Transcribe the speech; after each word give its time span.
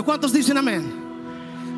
¿Cuántos 0.00 0.32
dicen 0.32 0.56
amén? 0.56 0.90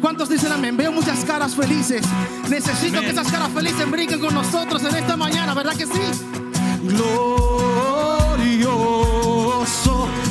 ¿Cuántos 0.00 0.28
dicen 0.28 0.52
amén? 0.52 0.76
Veo 0.76 0.92
muchas 0.92 1.24
caras 1.24 1.56
felices. 1.56 2.06
Necesito 2.48 3.00
que 3.00 3.10
esas 3.10 3.30
caras 3.30 3.50
felices 3.50 3.90
brinquen 3.90 4.20
con 4.20 4.32
nosotros 4.32 4.84
en 4.84 4.94
esta 4.94 5.16
mañana, 5.16 5.52
¿verdad 5.52 5.74
que 5.74 5.86
sí? 5.86 6.00
Glorioso. 6.82 7.58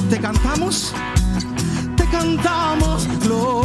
¿Te 0.09 0.17
cantamos? 0.17 0.93
Te 1.97 2.05
cantamos, 2.05 3.05
glorioso 3.19 3.62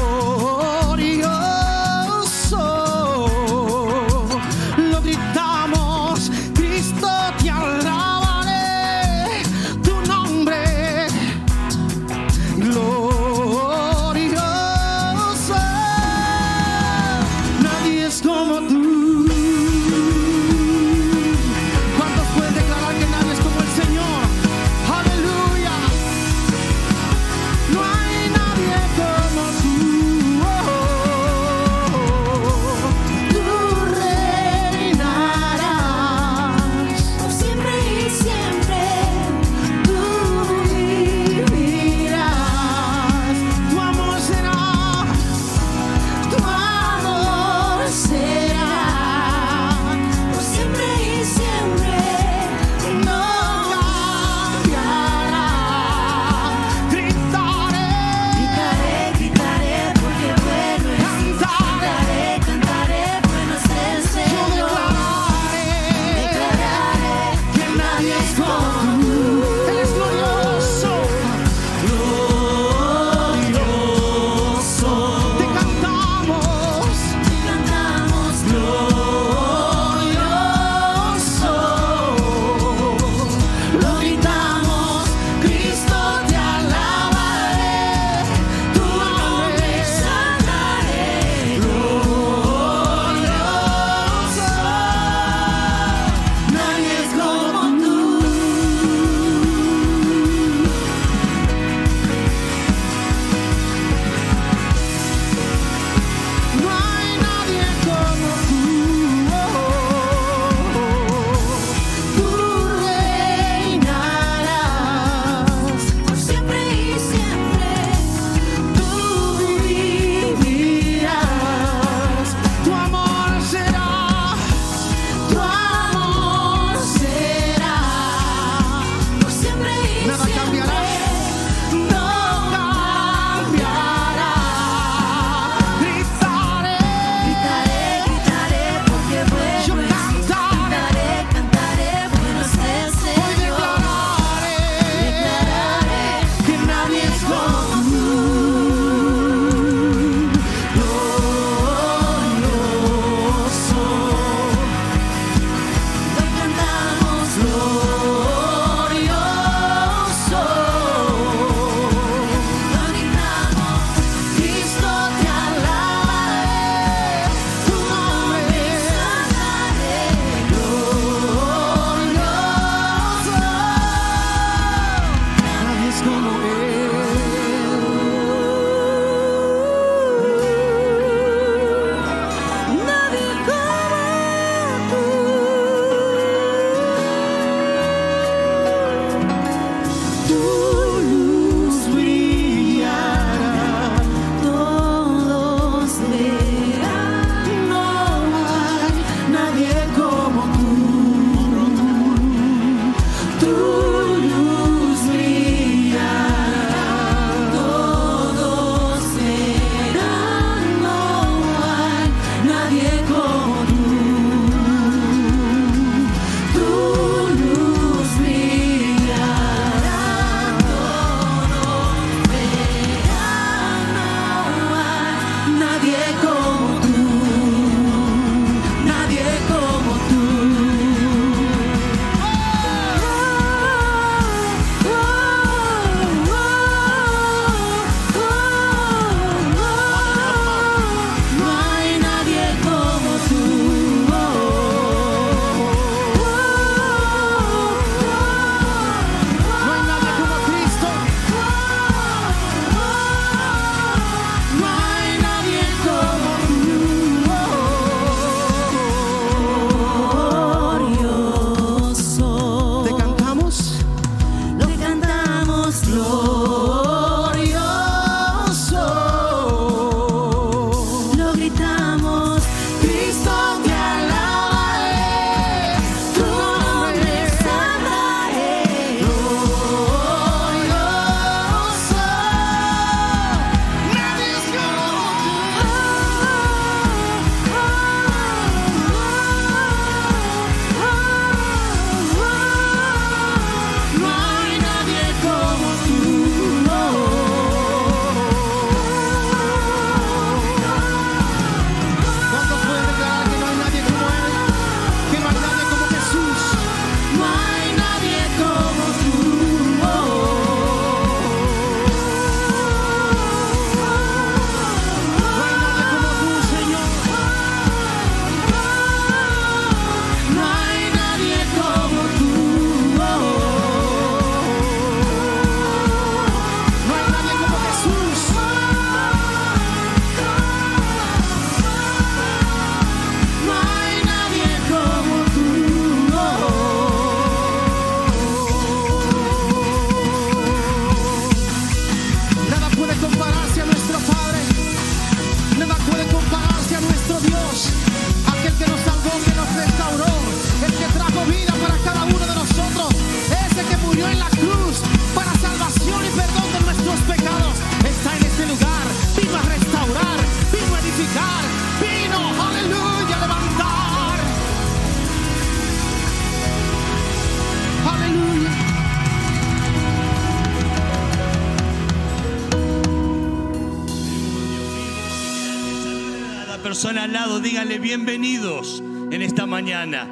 mañana. 379.59 380.07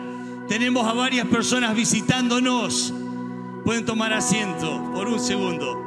Tenemos 0.49 0.89
a 0.89 0.93
varias 0.93 1.29
personas 1.29 1.77
visitándonos. 1.77 2.93
Pueden 3.65 3.85
tomar 3.85 4.13
asiento 4.13 4.91
por 4.93 5.07
un 5.07 5.21
segundo. 5.21 5.85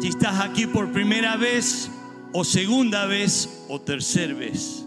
Si 0.00 0.08
estás 0.08 0.40
aquí 0.40 0.66
por 0.66 0.90
primera 0.90 1.36
vez 1.36 1.90
o 2.32 2.44
segunda 2.46 3.04
vez 3.04 3.66
o 3.68 3.78
tercera 3.78 4.32
vez, 4.32 4.86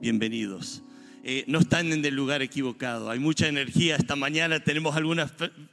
bienvenidos. 0.00 0.82
Eh, 1.24 1.44
no 1.46 1.60
están 1.60 1.92
en 1.92 2.04
el 2.04 2.16
lugar 2.16 2.42
equivocado. 2.42 3.08
Hay 3.08 3.20
mucha 3.20 3.46
energía 3.46 3.94
esta 3.94 4.16
mañana. 4.16 4.58
Tenemos 4.58 4.96
algunas 4.96 5.30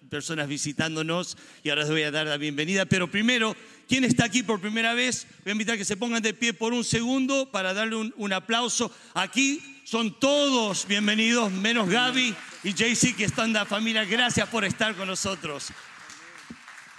personas 0.08 0.48
visitándonos 0.48 1.36
y 1.64 1.70
ahora 1.70 1.82
les 1.82 1.90
voy 1.90 2.04
a 2.04 2.12
dar 2.12 2.28
la 2.28 2.38
bienvenida. 2.38 2.86
Pero 2.86 3.10
primero, 3.10 3.56
¿quién 3.88 4.04
está 4.04 4.26
aquí 4.26 4.44
por 4.44 4.62
primera 4.62 4.94
vez? 4.94 5.26
Voy 5.44 5.50
a 5.50 5.54
invitar 5.54 5.74
a 5.74 5.78
que 5.80 5.86
se 5.86 5.98
pongan 5.98 6.22
de 6.22 6.36
pie 6.36 6.54
por 6.54 6.74
un 6.74 6.84
segundo 6.84 7.50
para 7.52 7.74
darle 7.74 7.96
un, 7.96 8.14
un 8.18 8.34
aplauso. 8.34 8.92
Aquí 9.16 9.79
son 9.90 10.20
todos 10.20 10.86
bienvenidos, 10.86 11.52
menos 11.52 11.90
Gaby 11.90 12.36
y 12.64 12.74
JC 12.76 13.16
que 13.16 13.24
están 13.24 13.54
la 13.54 13.66
familia. 13.66 14.06
Gracias 14.06 14.48
por 14.48 14.64
estar 14.64 14.94
con 14.94 15.08
nosotros. 15.08 15.70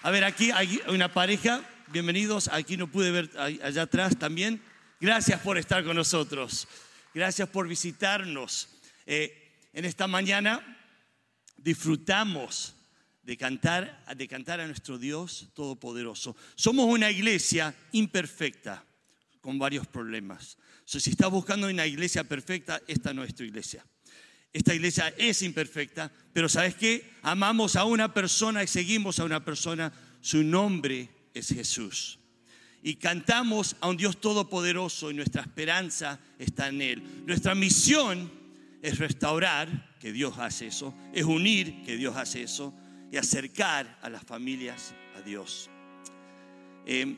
A 0.02 0.10
ver, 0.10 0.24
aquí 0.24 0.50
hay 0.50 0.80
una 0.88 1.12
pareja. 1.12 1.62
Bienvenidos. 1.92 2.48
Aquí 2.48 2.76
no 2.76 2.88
pude 2.88 3.12
ver 3.12 3.30
allá 3.38 3.82
atrás 3.82 4.18
también. 4.18 4.60
Gracias 5.00 5.40
por 5.40 5.56
estar 5.56 5.84
con 5.84 5.94
nosotros. 5.94 6.66
Gracias 7.14 7.48
por 7.48 7.68
visitarnos. 7.68 8.70
Eh, 9.06 9.54
en 9.72 9.84
esta 9.84 10.08
mañana 10.08 10.60
disfrutamos 11.58 12.74
de 13.22 13.36
cantar, 13.36 14.04
de 14.16 14.26
cantar 14.26 14.58
a 14.58 14.66
nuestro 14.66 14.98
Dios 14.98 15.50
Todopoderoso. 15.54 16.34
Somos 16.56 16.86
una 16.86 17.08
iglesia 17.08 17.72
imperfecta, 17.92 18.84
con 19.40 19.60
varios 19.60 19.86
problemas. 19.86 20.58
Si 20.98 21.10
estás 21.10 21.30
buscando 21.30 21.68
una 21.68 21.86
iglesia 21.86 22.24
perfecta, 22.24 22.80
esta 22.88 23.12
no 23.14 23.22
es 23.22 23.34
tu 23.34 23.44
iglesia. 23.44 23.84
Esta 24.52 24.74
iglesia 24.74 25.14
es 25.16 25.42
imperfecta, 25.42 26.10
pero 26.32 26.48
¿sabes 26.48 26.74
qué? 26.74 27.12
Amamos 27.22 27.76
a 27.76 27.84
una 27.84 28.12
persona 28.12 28.64
y 28.64 28.66
seguimos 28.66 29.20
a 29.20 29.24
una 29.24 29.44
persona. 29.44 29.92
Su 30.20 30.42
nombre 30.42 31.08
es 31.32 31.48
Jesús 31.48 32.20
y 32.82 32.96
cantamos 32.96 33.76
a 33.80 33.88
un 33.88 33.96
Dios 33.96 34.20
todopoderoso 34.20 35.10
y 35.10 35.14
nuestra 35.14 35.42
esperanza 35.42 36.18
está 36.38 36.68
en 36.68 36.80
Él. 36.80 37.02
Nuestra 37.26 37.54
misión 37.54 38.30
es 38.82 38.98
restaurar, 38.98 39.96
que 40.00 40.12
Dios 40.12 40.38
hace 40.38 40.68
eso, 40.68 40.94
es 41.12 41.24
unir, 41.24 41.82
que 41.84 41.96
Dios 41.96 42.16
hace 42.16 42.42
eso, 42.42 42.74
y 43.12 43.18
acercar 43.18 43.98
a 44.02 44.08
las 44.08 44.24
familias 44.24 44.94
a 45.16 45.20
Dios. 45.20 45.68
Eh, 46.86 47.16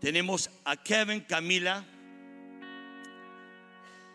tenemos 0.00 0.50
a 0.64 0.76
Kevin, 0.76 1.20
Camila, 1.20 1.86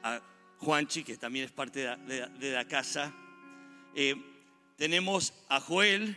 a 0.03 0.21
Juanchi, 0.59 1.03
que 1.03 1.17
también 1.17 1.45
es 1.45 1.51
parte 1.51 1.79
de 1.79 2.51
la, 2.51 2.67
casa. 2.67 3.13
Eh, 3.95 4.15
tenemos 4.77 5.33
a 5.49 5.59
Joel, 5.59 6.15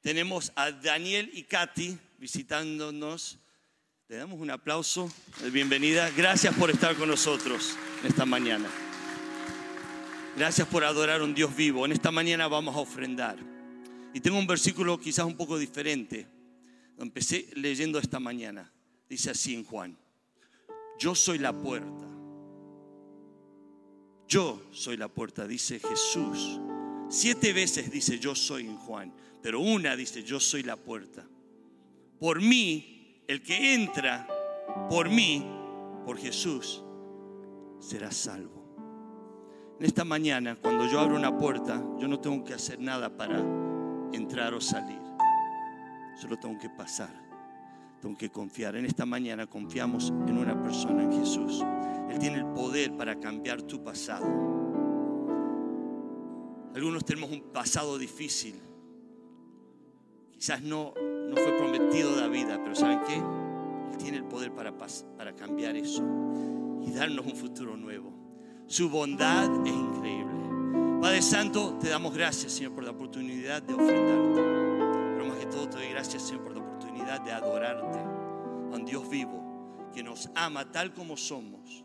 tenemos 0.00 0.52
a 0.56 0.70
Daniel 0.72 1.30
y 1.32 1.44
Katy 1.44 1.98
visitándonos 2.18 3.38
le 4.08 4.16
damos 4.16 4.40
un 4.40 4.50
aplauso 4.50 5.12
de 5.42 5.50
bienvenida. 5.50 6.10
Gracias 6.16 6.54
por 6.54 6.70
estar 6.70 6.96
con 6.96 7.10
nosotros 7.10 7.76
esta 8.02 8.24
mañana. 8.24 8.66
Gracias 10.34 10.66
por 10.66 10.82
adorar 10.82 11.20
a 11.20 11.24
un 11.24 11.34
Dios 11.34 11.54
vivo. 11.54 11.84
En 11.84 11.92
esta 11.92 12.10
mañana 12.10 12.48
vamos 12.48 12.74
a 12.74 12.78
ofrendar. 12.78 13.36
Y 14.14 14.20
tengo 14.20 14.38
un 14.38 14.46
versículo 14.46 14.98
quizás 14.98 15.26
un 15.26 15.36
poco 15.36 15.58
diferente. 15.58 16.26
Lo 16.96 17.02
empecé 17.02 17.50
leyendo 17.54 17.98
esta 17.98 18.18
mañana. 18.18 18.72
Dice 19.10 19.28
así 19.28 19.54
en 19.54 19.64
Juan. 19.64 19.98
Yo 20.98 21.14
soy 21.14 21.38
la 21.38 21.52
puerta. 21.52 22.17
Yo 24.28 24.60
soy 24.70 24.98
la 24.98 25.08
puerta, 25.08 25.48
dice 25.48 25.80
Jesús. 25.80 26.60
Siete 27.08 27.54
veces 27.54 27.90
dice 27.90 28.18
yo 28.18 28.34
soy 28.34 28.66
en 28.66 28.76
Juan, 28.76 29.12
pero 29.42 29.60
una 29.60 29.96
dice 29.96 30.22
yo 30.22 30.38
soy 30.38 30.62
la 30.62 30.76
puerta. 30.76 31.26
Por 32.20 32.42
mí 32.42 33.22
el 33.26 33.42
que 33.42 33.74
entra 33.74 34.28
por 34.88 35.08
mí, 35.08 35.44
por 36.04 36.18
Jesús, 36.18 36.82
será 37.78 38.10
salvo. 38.10 38.58
En 39.78 39.86
esta 39.86 40.04
mañana, 40.04 40.56
cuando 40.56 40.86
yo 40.86 40.98
abro 41.00 41.16
una 41.16 41.36
puerta, 41.36 41.82
yo 41.98 42.08
no 42.08 42.18
tengo 42.20 42.44
que 42.44 42.54
hacer 42.54 42.80
nada 42.80 43.16
para 43.16 43.38
entrar 44.12 44.54
o 44.54 44.60
salir. 44.60 45.00
Solo 46.20 46.36
tengo 46.38 46.58
que 46.58 46.68
pasar. 46.68 47.27
Tengo 48.00 48.16
que 48.16 48.30
confiar. 48.30 48.76
En 48.76 48.84
esta 48.84 49.04
mañana 49.04 49.46
confiamos 49.46 50.12
en 50.26 50.38
una 50.38 50.60
persona, 50.62 51.02
en 51.02 51.12
Jesús. 51.12 51.64
Él 52.10 52.18
tiene 52.18 52.38
el 52.38 52.46
poder 52.46 52.96
para 52.96 53.18
cambiar 53.18 53.62
tu 53.62 53.82
pasado. 53.82 54.26
Algunos 56.74 57.04
tenemos 57.04 57.30
un 57.30 57.52
pasado 57.52 57.98
difícil. 57.98 58.54
Quizás 60.32 60.62
no, 60.62 60.94
no 60.94 61.36
fue 61.36 61.52
prometido 61.58 62.14
la 62.14 62.28
vida, 62.28 62.60
pero 62.62 62.74
¿saben 62.76 63.00
qué? 63.06 63.16
Él 63.16 63.98
tiene 63.98 64.18
el 64.18 64.24
poder 64.24 64.52
para, 64.52 64.72
para 65.16 65.34
cambiar 65.34 65.76
eso 65.76 66.04
y 66.86 66.92
darnos 66.92 67.26
un 67.26 67.34
futuro 67.34 67.76
nuevo. 67.76 68.12
Su 68.66 68.88
bondad 68.88 69.50
es 69.66 69.72
increíble. 69.72 70.28
Padre 71.00 71.22
Santo, 71.22 71.78
te 71.80 71.88
damos 71.88 72.14
gracias, 72.14 72.52
Señor, 72.52 72.72
por 72.74 72.84
la 72.84 72.90
oportunidad 72.90 73.62
de 73.62 73.74
ofrendarte. 73.74 74.42
Pero 75.14 75.26
más 75.26 75.38
que 75.38 75.46
todo, 75.46 75.68
te 75.68 75.78
doy 75.78 75.88
gracias, 75.88 76.22
Señor, 76.22 76.42
por 76.42 76.52
la 76.52 76.58
oportunidad 76.58 76.67
de 77.16 77.32
adorarte 77.32 77.98
a 77.98 78.76
un 78.76 78.84
Dios 78.84 79.08
vivo 79.08 79.88
que 79.94 80.02
nos 80.02 80.28
ama 80.34 80.70
tal 80.70 80.92
como 80.92 81.16
somos 81.16 81.84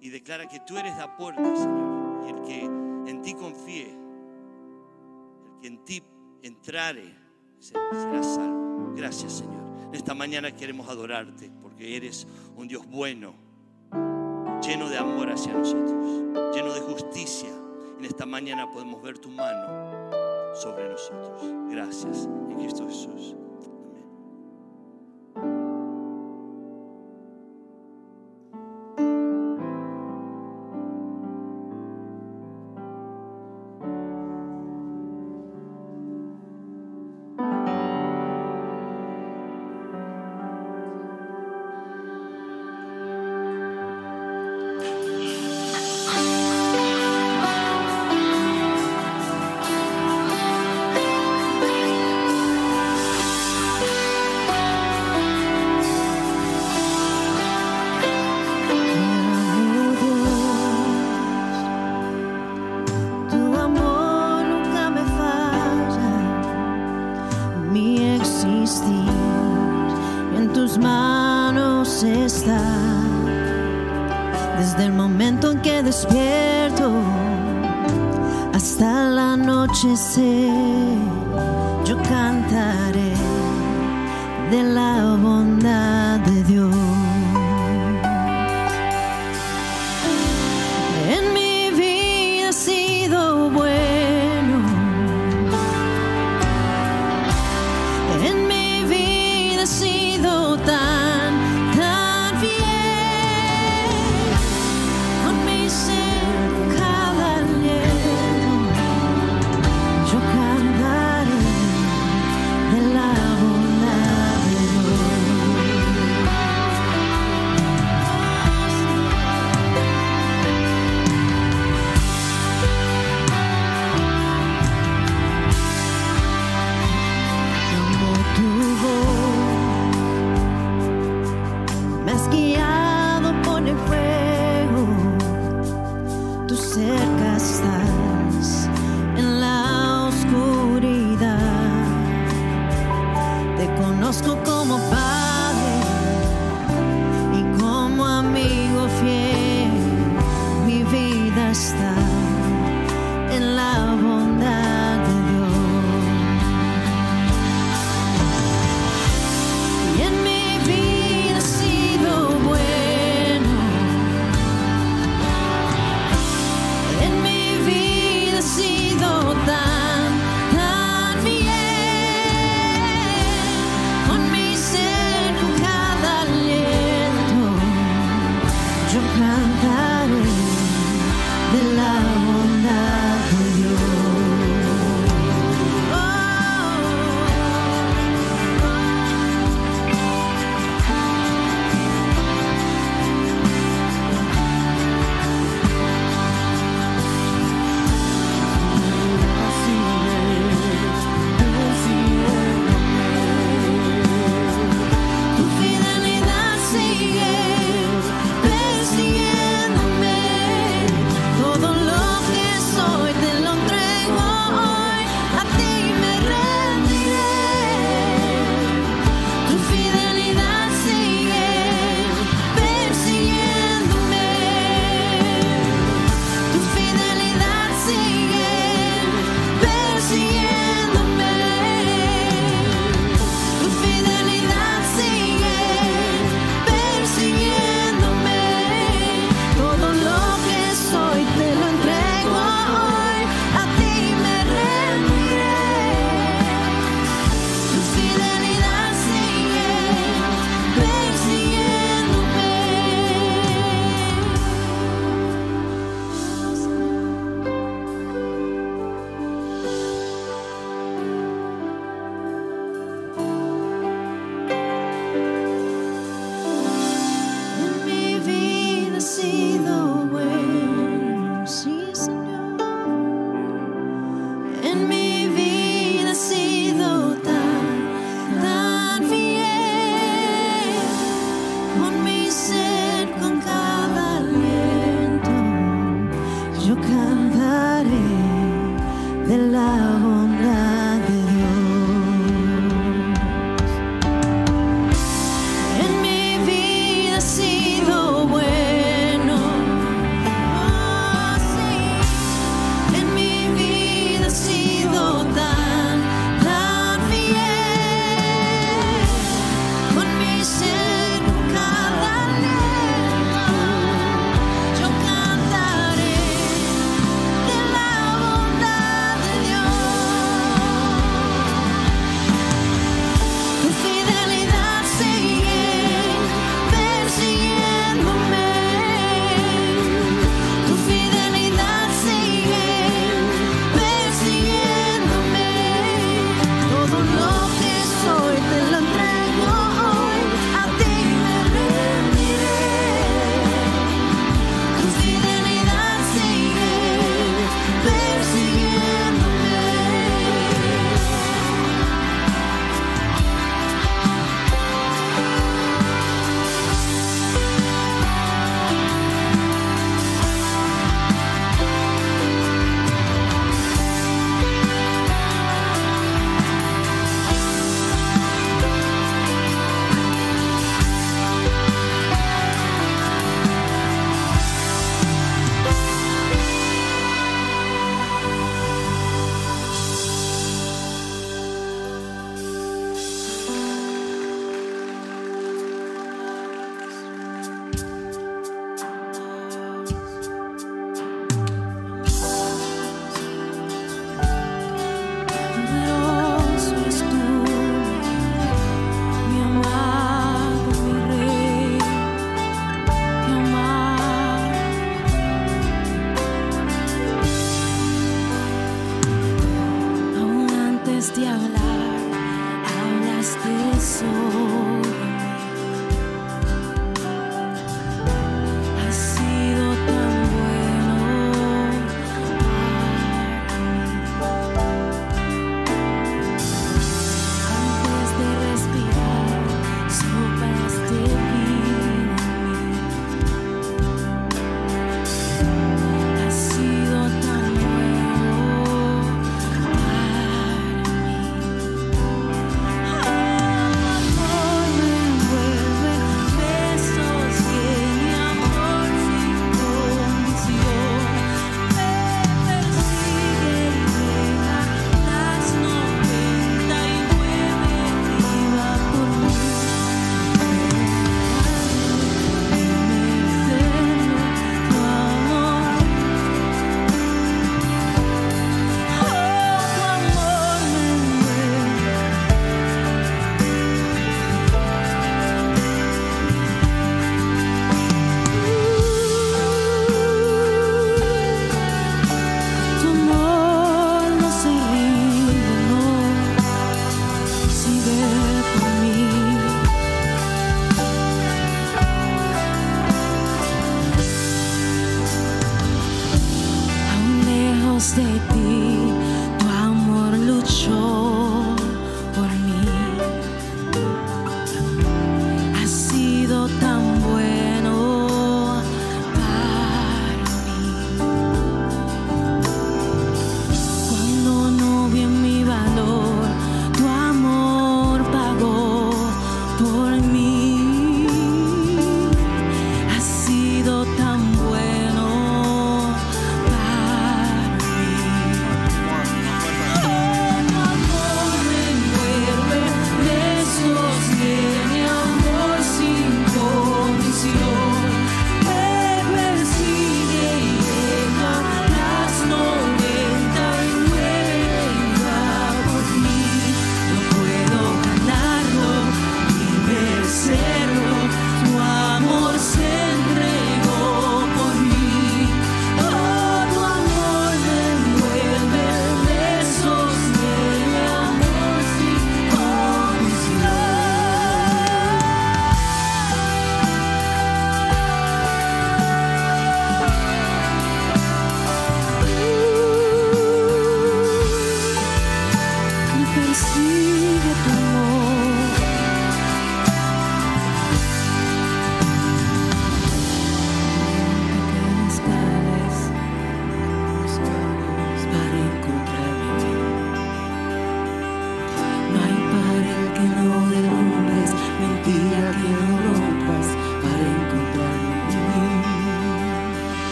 y 0.00 0.10
declara 0.10 0.46
que 0.46 0.60
tú 0.60 0.78
eres 0.78 0.96
la 0.96 1.16
puerta, 1.16 1.42
Señor, 1.56 2.24
y 2.26 2.30
el 2.30 2.42
que 2.42 2.64
en 3.10 3.22
ti 3.22 3.34
confíe, 3.34 3.90
el 3.90 5.60
que 5.60 5.66
en 5.66 5.84
ti 5.84 6.02
entrare, 6.42 7.14
será 7.58 8.22
salvo. 8.22 8.92
Gracias, 8.94 9.32
Señor. 9.32 9.64
En 9.88 9.94
esta 9.94 10.14
mañana 10.14 10.54
queremos 10.54 10.88
adorarte 10.88 11.50
porque 11.62 11.96
eres 11.96 12.26
un 12.56 12.68
Dios 12.68 12.86
bueno, 12.86 13.34
lleno 14.62 14.88
de 14.88 14.98
amor 14.98 15.32
hacia 15.32 15.52
nosotros, 15.52 16.54
lleno 16.54 16.72
de 16.72 16.80
justicia. 16.80 17.50
En 17.98 18.04
esta 18.04 18.26
mañana 18.26 18.70
podemos 18.70 19.02
ver 19.02 19.18
tu 19.18 19.30
mano 19.30 20.54
sobre 20.54 20.88
nosotros. 20.88 21.42
Gracias 21.70 22.28
en 22.50 22.56
Cristo 22.58 22.86
Jesús. 22.86 23.34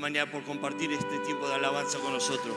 Mañana 0.00 0.32
por 0.32 0.42
compartir 0.44 0.90
este 0.92 1.18
tiempo 1.20 1.46
de 1.46 1.54
alabanza 1.54 1.98
con 1.98 2.14
nosotros. 2.14 2.56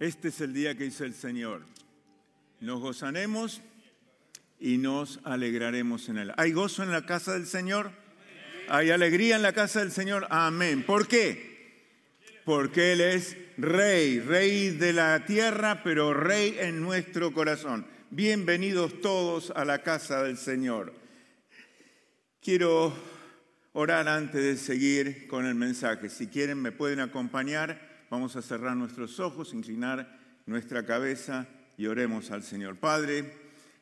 Este 0.00 0.28
es 0.28 0.40
el 0.40 0.54
día 0.54 0.74
que 0.74 0.86
hizo 0.86 1.04
el 1.04 1.14
Señor. 1.14 1.66
Nos 2.60 2.80
gozaremos 2.80 3.60
y 4.58 4.78
nos 4.78 5.20
alegraremos 5.24 6.08
en 6.08 6.16
él. 6.16 6.32
¿Hay 6.38 6.52
gozo 6.52 6.82
en 6.82 6.90
la 6.90 7.04
casa 7.04 7.34
del 7.34 7.46
Señor? 7.46 7.92
¿Hay 8.68 8.90
alegría 8.90 9.36
en 9.36 9.42
la 9.42 9.52
casa 9.52 9.80
del 9.80 9.92
Señor? 9.92 10.26
Amén. 10.30 10.82
¿Por 10.84 11.06
qué? 11.06 11.82
Porque 12.46 12.92
Él 12.94 13.02
es 13.02 13.36
rey, 13.58 14.18
rey 14.20 14.70
de 14.70 14.94
la 14.94 15.26
tierra, 15.26 15.82
pero 15.84 16.14
rey 16.14 16.56
en 16.58 16.80
nuestro 16.80 17.32
corazón. 17.32 17.93
Bienvenidos 18.10 19.00
todos 19.00 19.50
a 19.56 19.64
la 19.64 19.82
casa 19.82 20.22
del 20.22 20.36
Señor. 20.36 20.92
Quiero 22.40 22.92
orar 23.72 24.08
antes 24.08 24.40
de 24.40 24.56
seguir 24.56 25.26
con 25.26 25.46
el 25.46 25.54
mensaje. 25.54 26.08
Si 26.10 26.28
quieren, 26.28 26.60
me 26.60 26.70
pueden 26.70 27.00
acompañar. 27.00 28.06
Vamos 28.10 28.36
a 28.36 28.42
cerrar 28.42 28.76
nuestros 28.76 29.18
ojos, 29.18 29.54
inclinar 29.54 30.18
nuestra 30.46 30.84
cabeza 30.86 31.48
y 31.76 31.86
oremos 31.86 32.30
al 32.30 32.42
Señor. 32.44 32.76
Padre, 32.76 33.32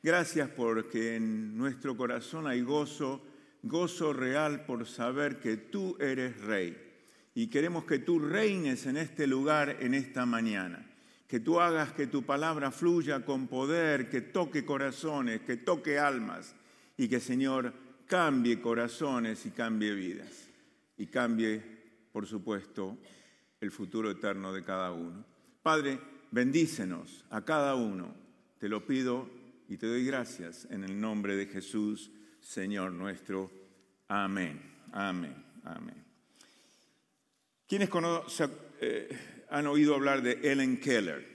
gracias 0.03 0.49
porque 0.49 1.17
en 1.17 1.59
nuestro 1.59 1.97
corazón 1.97 2.47
hay 2.47 2.63
gozo, 2.63 3.27
gozo 3.63 4.13
real 4.13 4.65
por 4.65 4.87
saber 4.87 5.41
que 5.41 5.57
tú 5.57 5.97
eres 6.01 6.41
rey. 6.41 6.77
Y 7.35 7.49
queremos 7.49 7.85
que 7.85 7.99
tú 7.99 8.19
reines 8.19 8.87
en 8.87 8.97
este 8.97 9.27
lugar 9.27 9.79
en 9.81 9.95
esta 9.95 10.25
mañana. 10.25 10.91
Que 11.33 11.40
tú 11.40 11.59
hagas 11.59 11.95
que 11.95 12.09
tu 12.09 12.25
palabra 12.25 12.71
fluya 12.71 13.25
con 13.25 13.49
poder, 13.49 14.11
que 14.11 14.21
toque 14.21 14.66
corazones, 14.66 15.40
que 15.40 15.57
toque 15.57 15.99
almas. 15.99 16.55
Y 16.99 17.09
que, 17.09 17.21
Señor, 17.21 17.73
cambie 18.07 18.61
corazones 18.61 19.47
y 19.47 19.51
cambie 19.51 19.95
vidas. 19.95 20.51
Y 20.99 21.07
cambie, 21.07 21.62
por 22.12 22.27
supuesto, 22.27 22.99
el 23.62 23.71
futuro 23.71 24.11
eterno 24.11 24.53
de 24.53 24.62
cada 24.62 24.92
uno. 24.92 25.25
Padre, 25.62 25.99
bendícenos 26.31 27.25
a 27.31 27.42
cada 27.42 27.77
uno. 27.77 28.14
Te 28.59 28.68
lo 28.68 28.87
pido 28.87 29.31
y 29.71 29.79
te 29.79 29.87
doy 29.87 30.05
gracias 30.05 30.66
en 30.68 30.85
el 30.85 31.01
nombre 31.01 31.35
de 31.35 31.47
Jesús, 31.47 32.11
Señor 32.42 32.92
nuestro. 32.92 33.51
Amén. 34.07 34.61
Amén. 34.92 35.35
Amén. 35.64 36.05
¿Quiénes 37.66 37.88
conocen, 37.88 38.51
han 39.53 39.67
oído 39.67 39.95
hablar 39.95 40.23
de 40.23 40.41
Ellen 40.51 40.81
Keller? 40.81 41.29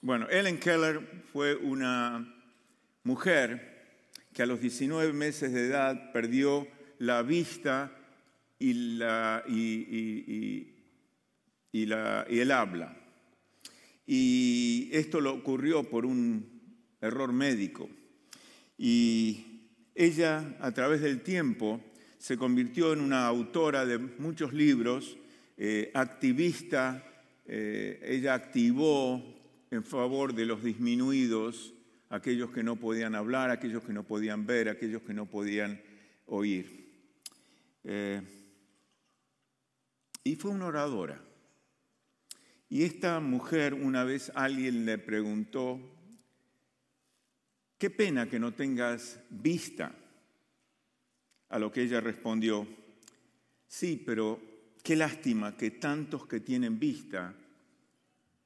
Bueno, 0.00 0.28
Ellen 0.30 0.60
Keller 0.60 1.24
fue 1.32 1.56
una 1.56 2.32
mujer 3.02 3.96
que 4.32 4.42
a 4.42 4.46
los 4.46 4.60
19 4.60 5.12
meses 5.12 5.52
de 5.52 5.66
edad 5.66 6.12
perdió 6.12 6.68
la 7.00 7.22
vista 7.22 7.90
y, 8.60 9.02
el 11.72 12.52
habla. 12.52 12.96
Y 14.06 14.90
esto 14.92 15.20
lo 15.20 15.34
ocurrió 15.34 15.90
por 15.90 16.06
un 16.06 16.86
error 17.00 17.32
médico. 17.32 17.90
Y 18.78 19.44
ella, 19.96 20.56
a 20.60 20.70
través 20.70 21.00
del 21.00 21.22
tiempo, 21.22 21.82
se 22.18 22.36
convirtió 22.36 22.92
en 22.92 23.00
una 23.00 23.26
autora 23.26 23.86
de 23.86 23.98
muchos 23.98 24.52
libros, 24.52 25.16
eh, 25.56 25.90
activista. 25.94 27.04
eh, 27.50 28.00
ella 28.02 28.34
activó 28.34 29.22
en 29.70 29.82
favor 29.82 30.34
de 30.34 30.44
los 30.44 30.62
disminuidos, 30.62 31.72
aquellos 32.10 32.50
que 32.50 32.62
no 32.62 32.76
podían 32.76 33.14
hablar, 33.14 33.50
aquellos 33.50 33.82
que 33.84 33.92
no 33.92 34.04
podían 34.04 34.46
ver, 34.46 34.68
aquellos 34.68 35.02
que 35.02 35.14
no 35.14 35.26
podían 35.26 35.80
oír. 36.26 36.92
Eh, 37.84 38.22
y 40.24 40.36
fue 40.36 40.50
una 40.50 40.66
oradora. 40.66 41.22
Y 42.68 42.84
esta 42.84 43.18
mujer, 43.20 43.72
una 43.72 44.04
vez 44.04 44.30
alguien 44.34 44.84
le 44.84 44.98
preguntó, 44.98 45.80
qué 47.78 47.88
pena 47.88 48.28
que 48.28 48.38
no 48.38 48.52
tengas 48.52 49.20
vista. 49.30 49.94
A 51.48 51.58
lo 51.58 51.72
que 51.72 51.82
ella 51.82 52.00
respondió, 52.00 52.66
sí, 53.66 54.02
pero 54.04 54.40
qué 54.82 54.96
lástima 54.96 55.56
que 55.56 55.70
tantos 55.72 56.26
que 56.26 56.40
tienen 56.40 56.78
vista 56.78 57.34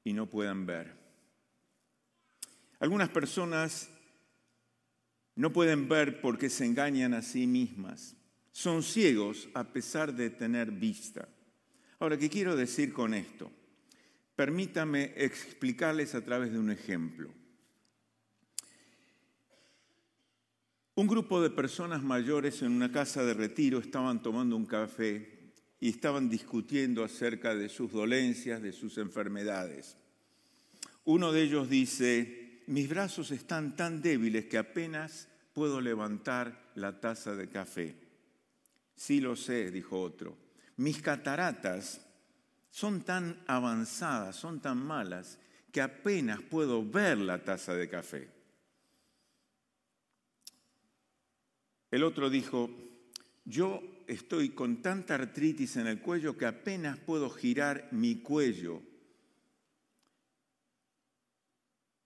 y 0.05 0.13
no 0.13 0.27
puedan 0.27 0.67
ver. 0.67 0.93
Algunas 2.79 3.09
personas 3.09 3.89
no 5.37 5.53
pueden 5.53 5.89
ver 5.89 6.21
porque 6.21 6.51
se 6.51 6.65
engañan 6.65 7.15
a 7.15 7.23
sí 7.23 7.47
mismas. 7.47 8.17
Son 8.51 8.83
ciegos 8.83 9.49
a 9.55 9.73
pesar 9.73 10.15
de 10.15 10.31
tener 10.31 10.71
vista. 10.71 11.29
Ahora, 11.99 12.19
¿qué 12.19 12.29
quiero 12.29 12.57
decir 12.57 12.93
con 12.93 13.15
esto? 13.15 13.51
Permítame 14.37 15.13
explicarles 15.17 16.15
a 16.15 16.25
través 16.25 16.53
de 16.53 16.59
un 16.59 16.71
ejemplo. 16.71 17.31
Un 20.95 21.07
grupo 21.07 21.41
de 21.41 21.49
personas 21.49 22.03
mayores 22.03 22.61
en 22.61 22.73
una 22.73 22.93
casa 22.93 23.25
de 23.25 23.33
retiro 23.33 23.79
estaban 23.79 24.23
tomando 24.23 24.57
un 24.57 24.67
café 24.67 25.53
y 25.81 25.89
estaban 25.89 26.29
discutiendo 26.29 27.03
acerca 27.03 27.55
de 27.55 27.71
sus 27.71 27.93
dolencias, 27.93 28.61
de 28.61 28.73
sus 28.73 28.99
enfermedades. 28.99 29.97
Uno 31.05 31.33
de 31.33 31.45
ellos 31.45 31.71
dice, 31.71 32.63
mis 32.67 32.91
brazos 32.91 33.31
están 33.31 33.75
tan 33.75 34.03
débiles 34.03 34.45
que 34.45 34.59
apenas 34.59 35.29
puedo 35.55 35.81
levantar 35.81 36.71
la 36.75 37.01
taza 37.01 37.35
de 37.35 37.49
café. 37.49 37.97
Sí 38.95 39.23
lo 39.23 39.35
sé, 39.35 39.71
dijo 39.71 39.99
otro. 39.99 40.37
Mis 40.77 41.01
cataratas 41.01 42.03
son 42.71 43.01
tan 43.01 43.43
avanzadas, 43.47 44.37
son 44.37 44.61
tan 44.61 44.77
malas, 44.77 45.39
que 45.73 45.81
apenas 45.81 46.43
puedo 46.43 46.85
ver 46.85 47.17
la 47.17 47.43
taza 47.43 47.75
de 47.75 47.89
café. 47.89 48.42
El 51.93 52.05
otro 52.05 52.31
dijo, 52.31 52.71
yo 53.45 53.83
estoy 54.07 54.49
con 54.49 54.81
tanta 54.81 55.15
artritis 55.15 55.77
en 55.77 55.87
el 55.87 56.01
cuello 56.01 56.39
que 56.39 56.47
apenas 56.47 56.99
puedo 56.99 57.29
girar 57.29 57.87
mi 57.93 58.23
cuello. 58.23 58.81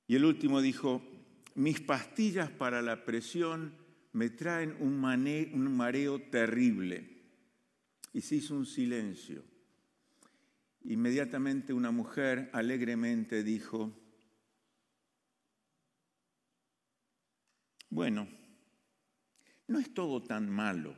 Y 0.09 0.17
el 0.17 0.25
último 0.25 0.61
dijo, 0.61 1.03
mis 1.55 1.81
pastillas 1.81 2.51
para 2.51 2.83
la 2.83 3.05
presión 3.05 3.77
me 4.13 4.29
traen 4.29 4.77
un, 4.81 5.05
un 5.05 5.77
mareo 5.77 6.21
terrible. 6.21 7.23
Y 8.13 8.23
se 8.23 8.37
hizo 8.37 8.57
un 8.57 8.67
silencio. 8.67 9.45
Inmediatamente 10.83 11.73
una 11.73 11.93
mujer 11.93 12.51
alegremente 12.53 13.45
dijo, 13.45 13.93
bueno, 17.89 18.27
no 19.69 19.79
es 19.79 19.93
todo 19.93 20.23
tan 20.23 20.49
malo, 20.49 20.95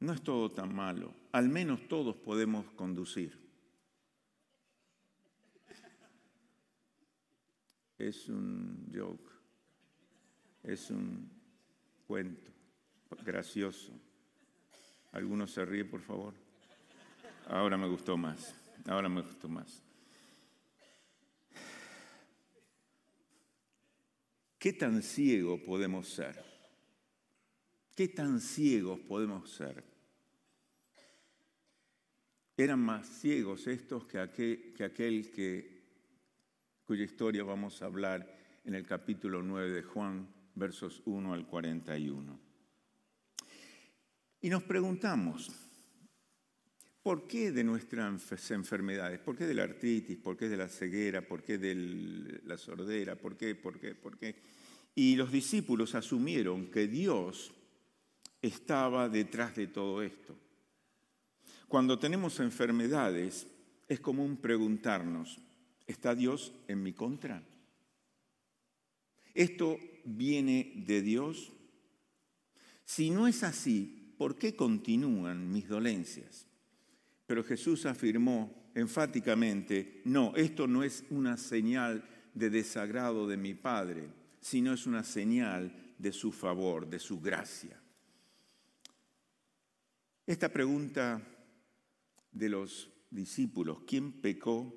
no 0.00 0.12
es 0.12 0.22
todo 0.22 0.50
tan 0.50 0.74
malo, 0.74 1.14
al 1.32 1.48
menos 1.48 1.88
todos 1.88 2.16
podemos 2.16 2.70
conducir. 2.72 3.38
Es 7.98 8.28
un 8.28 8.92
joke, 8.94 9.32
es 10.62 10.90
un 10.90 11.28
cuento 12.06 12.52
gracioso. 13.24 13.92
¿Algunos 15.10 15.50
se 15.50 15.64
ríe, 15.64 15.84
por 15.84 16.00
favor? 16.00 16.34
Ahora 17.48 17.76
me 17.76 17.88
gustó 17.88 18.16
más, 18.16 18.54
ahora 18.86 19.08
me 19.08 19.22
gustó 19.22 19.48
más. 19.48 19.82
¿Qué 24.58 24.72
tan 24.72 25.02
ciegos 25.02 25.60
podemos 25.60 26.08
ser? 26.08 26.47
¿Qué 27.98 28.06
tan 28.06 28.40
ciegos 28.40 29.00
podemos 29.00 29.50
ser? 29.50 29.82
Eran 32.56 32.78
más 32.78 33.08
ciegos 33.08 33.66
estos 33.66 34.06
que 34.06 34.20
aquel 34.20 35.32
que, 35.32 35.82
cuya 36.84 37.02
historia 37.02 37.42
vamos 37.42 37.82
a 37.82 37.86
hablar 37.86 38.60
en 38.64 38.76
el 38.76 38.86
capítulo 38.86 39.42
9 39.42 39.70
de 39.70 39.82
Juan, 39.82 40.32
versos 40.54 41.02
1 41.06 41.34
al 41.34 41.48
41. 41.48 42.38
Y 44.42 44.48
nos 44.48 44.62
preguntamos, 44.62 45.50
¿por 47.02 47.26
qué 47.26 47.50
de 47.50 47.64
nuestras 47.64 48.52
enfermedades? 48.52 49.18
¿Por 49.18 49.36
qué 49.36 49.44
de 49.44 49.54
la 49.54 49.64
artritis? 49.64 50.18
¿Por 50.18 50.36
qué 50.36 50.48
de 50.48 50.56
la 50.56 50.68
ceguera? 50.68 51.26
¿Por 51.26 51.42
qué 51.42 51.58
de 51.58 51.74
la 52.44 52.58
sordera? 52.58 53.16
¿Por 53.16 53.36
qué? 53.36 53.56
¿Por 53.56 53.80
qué? 53.80 53.96
¿Por 53.96 54.16
qué? 54.16 54.36
Y 54.94 55.16
los 55.16 55.32
discípulos 55.32 55.96
asumieron 55.96 56.70
que 56.70 56.86
Dios 56.86 57.54
estaba 58.42 59.08
detrás 59.08 59.56
de 59.56 59.66
todo 59.66 60.02
esto. 60.02 60.36
Cuando 61.66 61.98
tenemos 61.98 62.40
enfermedades, 62.40 63.46
es 63.88 64.00
común 64.00 64.36
preguntarnos, 64.36 65.38
¿está 65.86 66.14
Dios 66.14 66.52
en 66.66 66.82
mi 66.82 66.92
contra? 66.92 67.42
¿Esto 69.34 69.78
viene 70.04 70.72
de 70.86 71.02
Dios? 71.02 71.52
Si 72.84 73.10
no 73.10 73.26
es 73.26 73.42
así, 73.42 74.14
¿por 74.16 74.36
qué 74.36 74.56
continúan 74.56 75.50
mis 75.52 75.68
dolencias? 75.68 76.46
Pero 77.26 77.44
Jesús 77.44 77.86
afirmó 77.86 78.70
enfáticamente, 78.74 80.00
no, 80.04 80.34
esto 80.36 80.66
no 80.66 80.82
es 80.82 81.04
una 81.10 81.36
señal 81.36 82.02
de 82.34 82.50
desagrado 82.50 83.26
de 83.26 83.36
mi 83.36 83.54
Padre, 83.54 84.08
sino 84.40 84.72
es 84.72 84.86
una 84.86 85.04
señal 85.04 85.94
de 85.98 86.12
su 86.12 86.32
favor, 86.32 86.88
de 86.88 86.98
su 86.98 87.20
gracia. 87.20 87.77
Esta 90.28 90.52
pregunta 90.52 91.22
de 92.30 92.50
los 92.50 92.92
discípulos, 93.08 93.78
¿quién 93.86 94.20
pecó, 94.20 94.74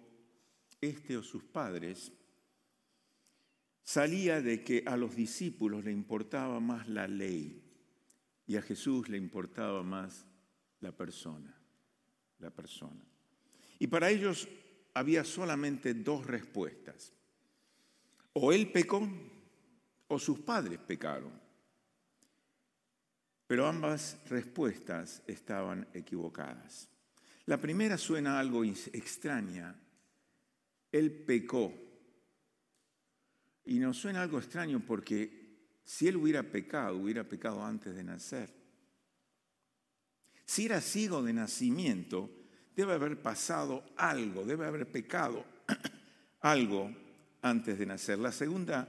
este 0.80 1.18
o 1.18 1.24
sus 1.24 1.44
padres? 1.44 2.14
salía 3.84 4.42
de 4.42 4.64
que 4.64 4.86
a 4.86 4.96
los 4.96 5.14
discípulos 5.14 5.84
le 5.84 5.92
importaba 5.92 6.62
más 6.62 6.88
la 6.88 7.06
ley 7.10 7.62
y 8.48 8.56
a 8.56 8.62
Jesús 8.62 9.10
le 9.10 9.18
importaba 9.18 9.84
más 9.84 10.26
la 10.80 10.94
persona, 10.94 11.54
la 12.40 12.52
persona. 12.52 13.04
Y 13.78 13.88
para 13.88 14.10
ellos 14.10 14.48
había 14.94 15.26
solamente 15.26 15.94
dos 15.94 16.26
respuestas. 16.26 17.12
O 18.32 18.54
él 18.54 18.72
pecó 18.72 19.06
o 20.08 20.18
sus 20.18 20.40
padres 20.40 20.80
pecaron. 20.80 21.41
Pero 23.52 23.68
ambas 23.68 24.18
respuestas 24.30 25.24
estaban 25.28 25.86
equivocadas. 25.94 26.88
La 27.48 27.60
primera 27.60 27.98
suena 27.98 28.40
algo 28.40 28.64
extraña. 28.64 29.76
Él 30.90 31.12
pecó 31.12 31.74
y 33.66 33.78
nos 33.80 33.98
suena 33.98 34.22
algo 34.22 34.40
extraño 34.40 34.80
porque 34.80 35.82
si 35.84 36.08
él 36.08 36.16
hubiera 36.16 36.44
pecado, 36.44 36.96
hubiera 36.96 37.26
pecado 37.26 37.62
antes 37.62 37.94
de 37.94 38.06
nacer. 38.06 38.50
Si 40.46 40.68
era 40.68 40.80
ciego 40.80 41.22
de 41.22 41.34
nacimiento, 41.34 42.30
debe 42.74 42.94
haber 42.94 43.22
pasado 43.22 43.84
algo, 43.98 44.46
debe 44.46 44.66
haber 44.66 44.90
pecado 44.90 45.44
algo 46.40 46.90
antes 47.42 47.78
de 47.78 47.86
nacer. 47.86 48.18
La 48.18 48.32
segunda, 48.32 48.88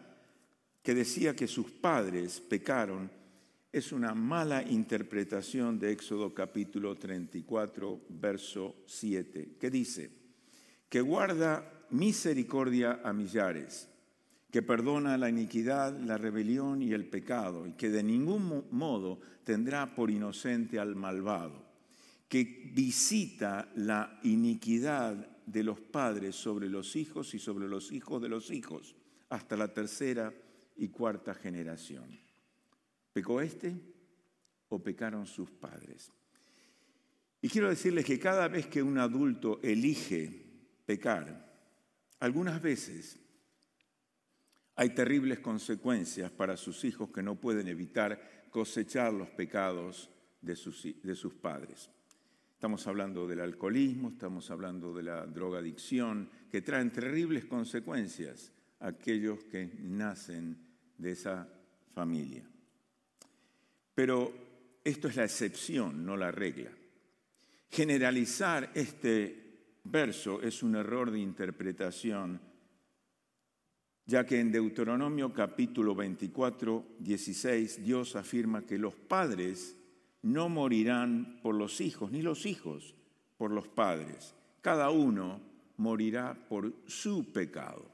que 0.84 0.94
decía 0.94 1.34
que 1.34 1.48
sus 1.48 1.68
padres 1.68 2.40
pecaron, 2.40 3.21
es 3.72 3.90
una 3.90 4.14
mala 4.14 4.62
interpretación 4.62 5.78
de 5.78 5.92
Éxodo 5.92 6.34
capítulo 6.34 6.94
34, 6.94 8.02
verso 8.10 8.76
7, 8.86 9.56
que 9.58 9.70
dice, 9.70 10.10
que 10.88 11.00
guarda 11.00 11.86
misericordia 11.90 13.00
a 13.02 13.12
millares 13.12 13.88
que 14.52 14.60
perdona 14.60 15.16
la 15.16 15.30
iniquidad, 15.30 15.98
la 15.98 16.18
rebelión 16.18 16.82
y 16.82 16.92
el 16.92 17.06
pecado, 17.06 17.66
y 17.66 17.72
que 17.72 17.88
de 17.88 18.02
ningún 18.02 18.66
modo 18.70 19.18
tendrá 19.44 19.94
por 19.94 20.10
inocente 20.10 20.78
al 20.78 20.94
malvado, 20.94 21.64
que 22.28 22.70
visita 22.74 23.72
la 23.76 24.20
iniquidad 24.24 25.14
de 25.46 25.64
los 25.64 25.80
padres 25.80 26.36
sobre 26.36 26.68
los 26.68 26.96
hijos 26.96 27.32
y 27.32 27.38
sobre 27.38 27.66
los 27.66 27.92
hijos 27.92 28.20
de 28.20 28.28
los 28.28 28.50
hijos, 28.50 28.94
hasta 29.30 29.56
la 29.56 29.72
tercera 29.72 30.34
y 30.76 30.88
cuarta 30.88 31.32
generación. 31.32 32.21
¿Pecó 33.12 33.40
este 33.40 33.74
o 34.68 34.82
pecaron 34.82 35.26
sus 35.26 35.50
padres? 35.50 36.10
Y 37.40 37.48
quiero 37.48 37.68
decirles 37.68 38.04
que 38.04 38.18
cada 38.18 38.48
vez 38.48 38.68
que 38.68 38.82
un 38.82 38.98
adulto 38.98 39.60
elige 39.62 40.44
pecar, 40.86 41.52
algunas 42.20 42.62
veces 42.62 43.18
hay 44.76 44.90
terribles 44.90 45.40
consecuencias 45.40 46.30
para 46.30 46.56
sus 46.56 46.84
hijos 46.84 47.10
que 47.10 47.22
no 47.22 47.34
pueden 47.34 47.68
evitar 47.68 48.48
cosechar 48.50 49.12
los 49.12 49.28
pecados 49.30 50.08
de 50.40 50.56
sus, 50.56 50.86
de 51.02 51.14
sus 51.14 51.34
padres. 51.34 51.90
Estamos 52.54 52.86
hablando 52.86 53.26
del 53.26 53.40
alcoholismo, 53.40 54.10
estamos 54.10 54.50
hablando 54.50 54.94
de 54.94 55.02
la 55.02 55.26
drogadicción, 55.26 56.30
que 56.48 56.62
traen 56.62 56.92
terribles 56.92 57.44
consecuencias 57.46 58.52
a 58.78 58.88
aquellos 58.88 59.42
que 59.44 59.66
nacen 59.80 60.56
de 60.96 61.10
esa 61.10 61.48
familia. 61.92 62.51
Pero 63.94 64.32
esto 64.84 65.08
es 65.08 65.16
la 65.16 65.24
excepción, 65.24 66.04
no 66.04 66.16
la 66.16 66.30
regla. 66.30 66.70
Generalizar 67.70 68.70
este 68.74 69.78
verso 69.84 70.42
es 70.42 70.62
un 70.62 70.76
error 70.76 71.10
de 71.10 71.18
interpretación 71.18 72.40
ya 74.06 74.26
que 74.26 74.40
en 74.40 74.50
Deuteronomio 74.50 75.32
capítulo 75.32 75.94
24, 75.94 76.96
16, 76.98 77.84
Dios 77.84 78.16
afirma 78.16 78.66
que 78.66 78.78
los 78.78 78.94
padres 78.94 79.76
no 80.22 80.48
morirán 80.48 81.40
por 81.42 81.54
los 81.54 81.80
hijos, 81.80 82.10
ni 82.10 82.22
los 82.22 82.46
hijos 82.46 82.94
por 83.36 83.50
los 83.50 83.68
padres. 83.68 84.34
Cada 84.60 84.90
uno 84.90 85.40
morirá 85.76 86.34
por 86.48 86.72
su 86.86 87.32
pecado. 87.32 87.91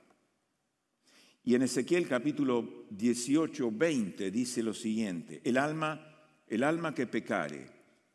Y 1.48 1.54
en 1.54 1.62
Ezequiel 1.62 2.06
capítulo 2.06 2.84
18, 2.90 3.70
20 3.72 4.30
dice 4.30 4.62
lo 4.62 4.74
siguiente, 4.74 5.40
el 5.44 5.56
alma, 5.56 5.98
el 6.46 6.62
alma 6.62 6.94
que 6.94 7.06
pecare, 7.06 7.70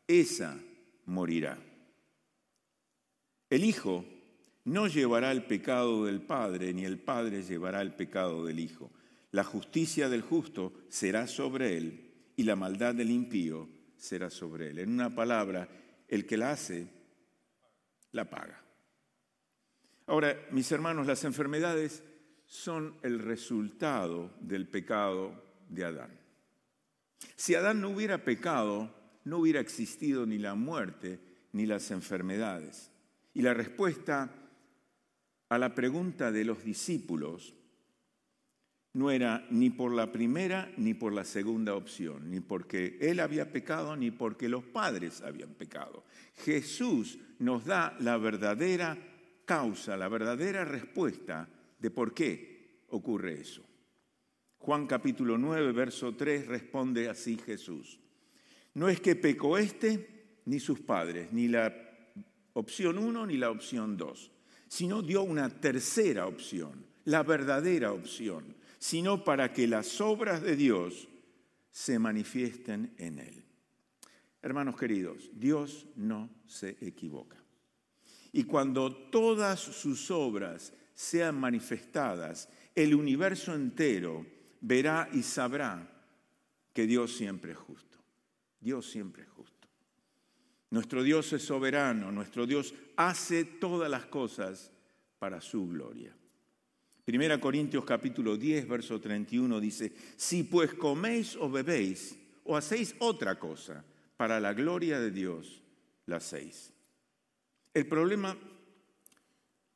esa 0.06 0.56
morirá. 1.06 1.58
El 3.50 3.64
hijo 3.64 4.04
no 4.66 4.86
llevará 4.86 5.32
el 5.32 5.46
pecado 5.46 6.04
del 6.04 6.20
Padre, 6.22 6.72
ni 6.72 6.84
el 6.84 7.00
Padre 7.00 7.42
llevará 7.42 7.82
el 7.82 7.94
pecado 7.94 8.46
del 8.46 8.60
Hijo. 8.60 8.92
La 9.32 9.42
justicia 9.42 10.08
del 10.08 10.22
justo 10.22 10.72
será 10.88 11.26
sobre 11.26 11.76
él 11.76 12.12
y 12.36 12.44
la 12.44 12.54
maldad 12.54 12.94
del 12.94 13.10
impío 13.10 13.68
será 13.96 14.30
sobre 14.30 14.70
él. 14.70 14.78
En 14.78 14.90
una 14.90 15.12
palabra, 15.12 15.68
el 16.06 16.24
que 16.24 16.36
la 16.36 16.52
hace, 16.52 16.86
la 18.12 18.30
paga. 18.30 18.62
Ahora, 20.06 20.40
mis 20.52 20.70
hermanos, 20.70 21.08
las 21.08 21.24
enfermedades 21.24 22.04
son 22.46 22.96
el 23.02 23.18
resultado 23.18 24.30
del 24.40 24.68
pecado 24.68 25.42
de 25.68 25.84
Adán. 25.84 26.10
Si 27.36 27.54
Adán 27.54 27.80
no 27.80 27.90
hubiera 27.90 28.24
pecado, 28.24 28.94
no 29.24 29.38
hubiera 29.38 29.60
existido 29.60 30.26
ni 30.26 30.38
la 30.38 30.54
muerte 30.54 31.20
ni 31.52 31.66
las 31.66 31.90
enfermedades. 31.90 32.90
Y 33.32 33.42
la 33.42 33.54
respuesta 33.54 34.30
a 35.48 35.58
la 35.58 35.74
pregunta 35.74 36.30
de 36.30 36.44
los 36.44 36.64
discípulos 36.64 37.54
no 38.92 39.10
era 39.10 39.44
ni 39.50 39.70
por 39.70 39.92
la 39.92 40.12
primera 40.12 40.72
ni 40.76 40.94
por 40.94 41.12
la 41.12 41.24
segunda 41.24 41.74
opción, 41.74 42.30
ni 42.30 42.40
porque 42.40 42.96
él 43.00 43.18
había 43.18 43.50
pecado 43.50 43.96
ni 43.96 44.10
porque 44.12 44.48
los 44.48 44.64
padres 44.64 45.20
habían 45.20 45.54
pecado. 45.54 46.04
Jesús 46.36 47.18
nos 47.40 47.64
da 47.64 47.96
la 47.98 48.16
verdadera 48.16 48.96
causa, 49.44 49.96
la 49.96 50.08
verdadera 50.08 50.64
respuesta 50.64 51.48
de 51.84 51.90
por 51.90 52.14
qué 52.14 52.86
ocurre 52.88 53.40
eso. 53.42 53.62
Juan 54.56 54.86
capítulo 54.86 55.36
9, 55.36 55.72
verso 55.72 56.16
3 56.16 56.46
responde 56.46 57.10
así 57.10 57.36
Jesús. 57.36 58.00
No 58.72 58.88
es 58.88 59.00
que 59.00 59.14
pecó 59.14 59.58
este 59.58 60.40
ni 60.46 60.60
sus 60.60 60.80
padres, 60.80 61.30
ni 61.30 61.46
la 61.48 61.74
opción 62.54 62.96
1 62.96 63.26
ni 63.26 63.36
la 63.36 63.50
opción 63.50 63.98
2 63.98 64.30
sino 64.74 65.02
dio 65.02 65.22
una 65.22 65.48
tercera 65.48 66.26
opción, 66.26 66.84
la 67.04 67.22
verdadera 67.22 67.92
opción, 67.92 68.56
sino 68.80 69.22
para 69.22 69.52
que 69.52 69.68
las 69.68 70.00
obras 70.00 70.42
de 70.42 70.56
Dios 70.56 71.06
se 71.70 72.00
manifiesten 72.00 72.92
en 72.98 73.20
él. 73.20 73.44
Hermanos 74.42 74.76
queridos, 74.76 75.30
Dios 75.32 75.86
no 75.94 76.28
se 76.48 76.76
equivoca. 76.80 77.36
Y 78.32 78.42
cuando 78.42 78.92
todas 78.92 79.60
sus 79.60 80.10
obras 80.10 80.72
sean 80.94 81.38
manifestadas, 81.38 82.48
el 82.74 82.94
universo 82.94 83.54
entero 83.54 84.24
verá 84.60 85.08
y 85.12 85.22
sabrá 85.22 85.90
que 86.72 86.86
Dios 86.86 87.16
siempre 87.16 87.52
es 87.52 87.58
justo. 87.58 87.98
Dios 88.60 88.90
siempre 88.90 89.24
es 89.24 89.28
justo. 89.28 89.68
Nuestro 90.70 91.02
Dios 91.02 91.32
es 91.32 91.42
soberano, 91.42 92.10
nuestro 92.10 92.46
Dios 92.46 92.74
hace 92.96 93.44
todas 93.44 93.90
las 93.90 94.06
cosas 94.06 94.72
para 95.18 95.40
su 95.40 95.68
gloria. 95.68 96.16
Primera 97.04 97.38
Corintios 97.38 97.84
capítulo 97.84 98.36
10, 98.36 98.66
verso 98.66 98.98
31 98.98 99.60
dice, 99.60 99.92
si 100.16 100.42
pues 100.44 100.72
coméis 100.72 101.36
o 101.36 101.50
bebéis 101.50 102.18
o 102.44 102.56
hacéis 102.56 102.96
otra 102.98 103.38
cosa, 103.38 103.84
para 104.16 104.40
la 104.40 104.54
gloria 104.54 104.98
de 105.00 105.10
Dios, 105.10 105.62
la 106.06 106.16
hacéis. 106.16 106.72
El 107.72 107.86
problema, 107.86 108.36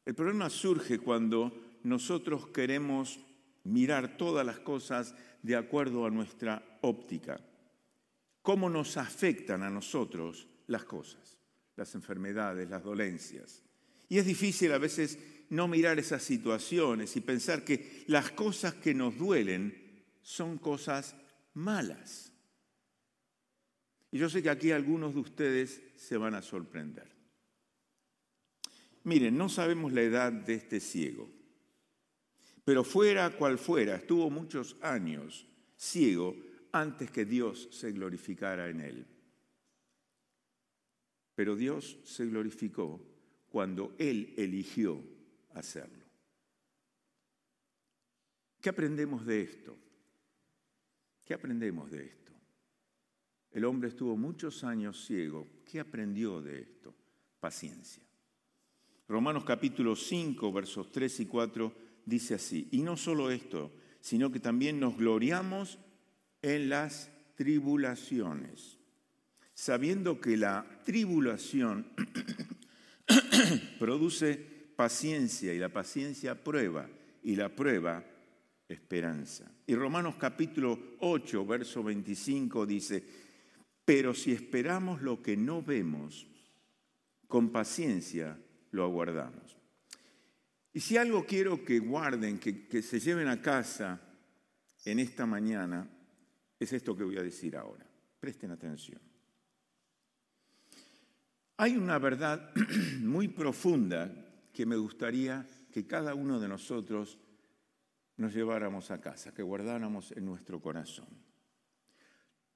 el 0.09 0.15
problema 0.15 0.49
surge 0.49 0.99
cuando 0.99 1.53
nosotros 1.83 2.49
queremos 2.49 3.21
mirar 3.65 4.17
todas 4.17 4.47
las 4.47 4.59
cosas 4.59 5.15
de 5.43 5.55
acuerdo 5.55 6.07
a 6.07 6.11
nuestra 6.11 6.79
óptica. 6.81 7.39
¿Cómo 8.41 8.71
nos 8.71 8.97
afectan 8.97 9.63
a 9.63 9.69
nosotros 9.69 10.49
las 10.67 10.85
cosas, 10.85 11.37
las 11.77 11.95
enfermedades, 11.95 12.71
las 12.71 12.83
dolencias? 12.83 13.63
Y 14.09 14.17
es 14.17 14.25
difícil 14.25 14.73
a 14.73 14.79
veces 14.79 15.19
no 15.51 15.69
mirar 15.69 15.99
esas 15.99 16.23
situaciones 16.23 17.15
y 17.15 17.21
pensar 17.21 17.63
que 17.63 18.05
las 18.07 18.31
cosas 18.31 18.73
que 18.73 18.95
nos 18.95 19.19
duelen 19.19 20.07
son 20.23 20.57
cosas 20.57 21.17
malas. 21.53 22.33
Y 24.11 24.17
yo 24.17 24.31
sé 24.31 24.43
que 24.43 24.49
aquí 24.49 24.71
algunos 24.71 25.13
de 25.13 25.21
ustedes 25.21 25.83
se 25.97 26.17
van 26.17 26.35
a 26.35 26.41
sorprender. 26.41 27.18
Miren, 29.09 29.39
no 29.39 29.49
sabemos 29.49 29.95
la 29.95 30.03
edad 30.03 30.31
de 30.31 30.53
este 30.53 30.81
ciego, 30.81 31.31
pero 32.63 32.85
fuera 32.85 33.35
cual 33.35 33.57
fuera, 33.57 33.97
estuvo 33.97 34.29
muchos 34.29 34.77
años 34.83 35.47
ciego 35.77 36.37
antes 36.73 37.11
que 37.11 37.25
Dios 37.25 37.71
se 37.71 37.91
glorificara 37.93 38.69
en 38.69 38.83
él. 38.83 39.07
Pero 41.35 41.57
Dios 41.57 41.99
se 42.05 42.27
glorificó 42.27 43.01
cuando 43.49 43.95
Él 43.97 44.35
eligió 44.37 45.03
hacerlo. 45.55 46.05
¿Qué 48.61 48.69
aprendemos 48.69 49.25
de 49.25 49.41
esto? 49.41 49.75
¿Qué 51.25 51.33
aprendemos 51.33 51.91
de 51.91 52.05
esto? 52.05 52.33
El 53.53 53.65
hombre 53.65 53.89
estuvo 53.89 54.19
muchos 54.19 54.65
años 54.65 55.03
ciego. 55.07 55.47
¿Qué 55.65 55.81
aprendió 55.81 56.43
de 56.43 56.61
esto? 56.61 56.95
Paciencia. 57.41 58.08
Romanos 59.09 59.45
capítulo 59.45 59.97
5, 59.97 60.53
versos 60.53 60.93
3 60.93 61.21
y 61.21 61.27
4 61.27 61.73
dice 62.05 62.35
así, 62.35 62.69
y 62.73 62.83
no 62.83 62.99
solo 62.99 63.31
esto, 63.31 63.73
sino 64.01 64.31
que 64.31 64.39
también 64.39 64.79
nos 64.79 64.99
gloriamos 64.99 65.79
en 66.43 66.69
las 66.69 67.11
tribulaciones, 67.35 68.79
sabiendo 69.55 70.21
que 70.21 70.37
la 70.37 70.83
tribulación 70.85 71.87
produce 73.79 74.37
paciencia 74.77 75.55
y 75.55 75.59
la 75.59 75.71
paciencia 75.71 76.45
prueba 76.45 76.87
y 77.23 77.35
la 77.35 77.49
prueba 77.49 78.05
esperanza. 78.69 79.51
Y 79.67 79.75
Romanos 79.75 80.17
capítulo 80.19 80.97
8, 81.01 81.47
verso 81.47 81.83
25 81.83 82.67
dice, 82.67 83.03
pero 83.87 84.13
si 84.13 84.33
esperamos 84.33 85.01
lo 85.01 85.23
que 85.23 85.35
no 85.35 85.63
vemos, 85.63 86.27
con 87.27 87.49
paciencia 87.49 88.39
lo 88.71 88.85
aguardamos. 88.85 89.57
Y 90.73 90.81
si 90.81 90.97
algo 90.97 91.25
quiero 91.25 91.65
que 91.65 91.79
guarden, 91.79 92.39
que, 92.39 92.69
que 92.69 92.83
se 92.83 93.01
lleven 93.01 93.29
a 93.29 93.41
casa 93.41 94.01
en 94.85 94.99
esta 94.99 95.27
mañana, 95.27 95.89
es 96.59 96.73
esto 96.73 96.97
que 96.97 97.05
voy 97.05 97.19
a 97.19 97.23
decir 97.23 97.57
ahora. 97.57 97.87
Presten 98.21 98.51
atención. 98.51 99.01
Hay 101.57 101.77
una 101.77 101.99
verdad 101.99 102.53
muy 103.01 103.29
profunda 103.29 104.11
que 104.53 104.67
me 104.67 104.77
gustaría 104.77 105.47
que 105.73 105.87
cada 105.87 106.15
uno 106.15 106.39
de 106.39 106.49
nosotros 106.49 107.19
nos 108.17 108.35
lleváramos 108.35 108.91
a 108.91 109.01
casa, 109.01 109.33
que 109.33 109.43
guardáramos 109.43 110.13
en 110.13 110.25
nuestro 110.25 110.61
corazón. 110.61 111.09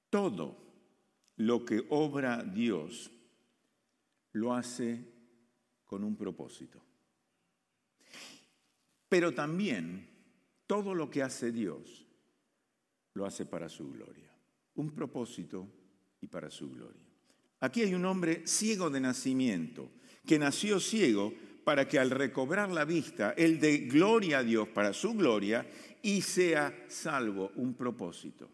Todo 0.09 0.57
lo 1.37 1.65
que 1.65 1.85
obra 1.89 2.43
Dios 2.43 3.11
lo 4.33 4.53
hace 4.53 5.12
con 5.93 6.03
un 6.03 6.15
propósito. 6.15 6.81
Pero 9.07 9.31
también 9.31 10.09
todo 10.65 10.95
lo 10.95 11.07
que 11.07 11.21
hace 11.21 11.51
Dios 11.51 12.07
lo 13.13 13.27
hace 13.27 13.45
para 13.45 13.69
su 13.69 13.91
gloria. 13.91 14.35
Un 14.73 14.89
propósito 14.89 15.67
y 16.19 16.25
para 16.25 16.49
su 16.49 16.71
gloria. 16.71 17.05
Aquí 17.59 17.83
hay 17.83 17.93
un 17.93 18.05
hombre 18.05 18.47
ciego 18.47 18.89
de 18.89 19.01
nacimiento, 19.01 19.91
que 20.25 20.39
nació 20.39 20.79
ciego 20.79 21.31
para 21.63 21.87
que 21.87 21.99
al 21.99 22.09
recobrar 22.09 22.71
la 22.71 22.85
vista, 22.85 23.35
él 23.37 23.59
dé 23.59 23.77
gloria 23.85 24.39
a 24.39 24.43
Dios 24.43 24.67
para 24.69 24.93
su 24.93 25.13
gloria 25.13 25.63
y 26.01 26.23
sea 26.23 26.85
salvo, 26.87 27.51
un 27.57 27.75
propósito. 27.75 28.49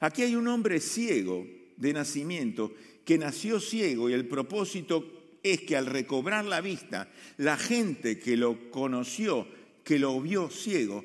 Aquí 0.00 0.20
hay 0.20 0.36
un 0.36 0.46
hombre 0.46 0.80
ciego 0.80 1.46
de 1.78 1.94
nacimiento 1.94 2.74
que 3.02 3.16
nació 3.16 3.60
ciego 3.60 4.10
y 4.10 4.12
el 4.12 4.28
propósito 4.28 5.16
es 5.42 5.62
que 5.62 5.76
al 5.76 5.86
recobrar 5.86 6.44
la 6.44 6.60
vista, 6.60 7.10
la 7.36 7.56
gente 7.56 8.18
que 8.18 8.36
lo 8.36 8.70
conoció, 8.70 9.46
que 9.84 9.98
lo 9.98 10.20
vio 10.20 10.50
ciego, 10.50 11.04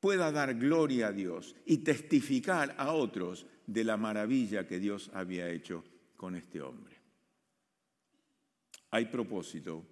pueda 0.00 0.30
dar 0.30 0.54
gloria 0.54 1.08
a 1.08 1.12
Dios 1.12 1.56
y 1.66 1.78
testificar 1.78 2.74
a 2.78 2.92
otros 2.92 3.46
de 3.66 3.84
la 3.84 3.96
maravilla 3.96 4.66
que 4.66 4.78
Dios 4.78 5.10
había 5.12 5.50
hecho 5.50 5.84
con 6.16 6.34
este 6.34 6.60
hombre. 6.60 6.96
Hay 8.90 9.06
propósito 9.06 9.84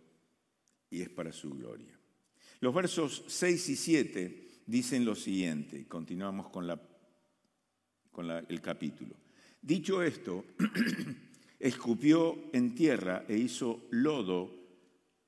y 0.91 1.03
es 1.03 1.09
para 1.11 1.33
su 1.33 1.51
gloria. 1.51 1.99
Los 2.61 2.75
versos 2.75 3.25
6 3.27 3.69
y 3.69 3.77
7 3.77 4.49
dicen 4.67 5.05
lo 5.05 5.15
siguiente, 5.15 5.87
continuamos 5.87 6.49
con, 6.49 6.67
la, 6.67 6.81
con 8.11 8.31
el 8.31 8.61
capítulo. 8.61 9.15
Dicho 9.61 10.03
esto, 10.03 10.45
escupió 11.59 12.37
en 12.53 12.75
tierra 12.75 13.25
e 13.29 13.37
hizo 13.37 13.87
lodo 13.91 14.51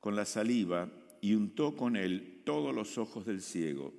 con 0.00 0.16
la 0.16 0.24
saliva 0.24 0.90
y 1.20 1.34
untó 1.34 1.76
con 1.76 1.96
él 1.96 2.42
todos 2.44 2.74
los 2.74 2.98
ojos 2.98 3.26
del 3.26 3.42
ciego. 3.42 3.92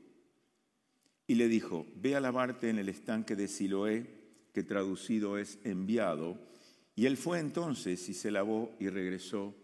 Y 1.27 1.35
le 1.35 1.47
dijo, 1.47 1.85
ve 1.95 2.15
a 2.15 2.19
lavarte 2.19 2.69
en 2.69 2.79
el 2.79 2.89
estanque 2.89 3.35
de 3.35 3.47
Siloé, 3.47 4.19
que 4.53 4.63
traducido 4.63 5.37
es 5.37 5.59
enviado, 5.63 6.39
y 6.95 7.05
él 7.05 7.17
fue 7.17 7.39
entonces 7.39 8.09
y 8.09 8.13
se 8.13 8.31
lavó 8.31 8.75
y 8.79 8.89
regresó 8.89 9.55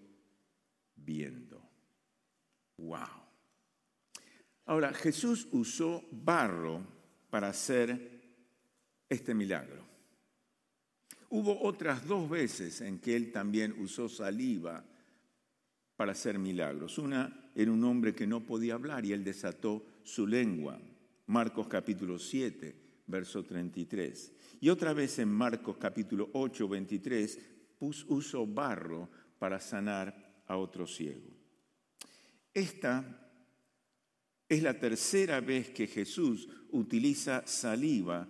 viendo. 0.95 1.61
¡Wow! 2.78 3.26
Ahora, 4.66 4.93
Jesús 4.93 5.47
usó 5.51 6.03
barro 6.11 6.82
para 7.30 7.49
hacer 7.49 8.22
este 9.09 9.34
milagro. 9.34 9.84
Hubo 11.36 11.64
otras 11.64 12.08
dos 12.08 12.30
veces 12.30 12.80
en 12.80 12.98
que 12.98 13.14
él 13.14 13.30
también 13.34 13.76
usó 13.82 14.08
saliva 14.08 14.86
para 15.98 16.14
hacer 16.14 16.40
milagros. 16.40 16.98
Una 16.98 17.52
era 17.54 17.74
un 17.74 17.84
hombre 17.84 18.16
que 18.16 18.26
no 18.26 18.46
podía 18.46 18.76
hablar 18.76 19.04
y 19.04 19.12
él 19.12 19.22
desató 19.22 19.86
su 20.02 20.26
lengua. 20.26 20.80
Marcos 21.26 21.68
capítulo 21.68 22.18
7, 22.18 22.74
verso 23.08 23.44
33. 23.44 24.32
Y 24.62 24.70
otra 24.70 24.94
vez 24.94 25.20
en 25.20 25.28
Marcos 25.28 25.76
capítulo 25.76 26.30
8, 26.32 26.70
23, 26.70 27.40
usó 27.82 28.48
barro 28.48 29.10
para 29.38 29.60
sanar 29.60 30.42
a 30.48 30.56
otro 30.56 30.88
ciego. 30.88 31.36
Esta 32.54 33.28
es 34.48 34.64
la 34.64 34.80
tercera 34.80 35.42
vez 35.42 35.72
que 35.72 35.88
Jesús 35.88 36.48
utiliza 36.72 37.46
saliva 37.46 38.26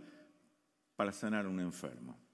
para 0.95 1.11
sanar 1.11 1.45
a 1.45 1.49
un 1.49 1.59
enfermo. 1.59 2.24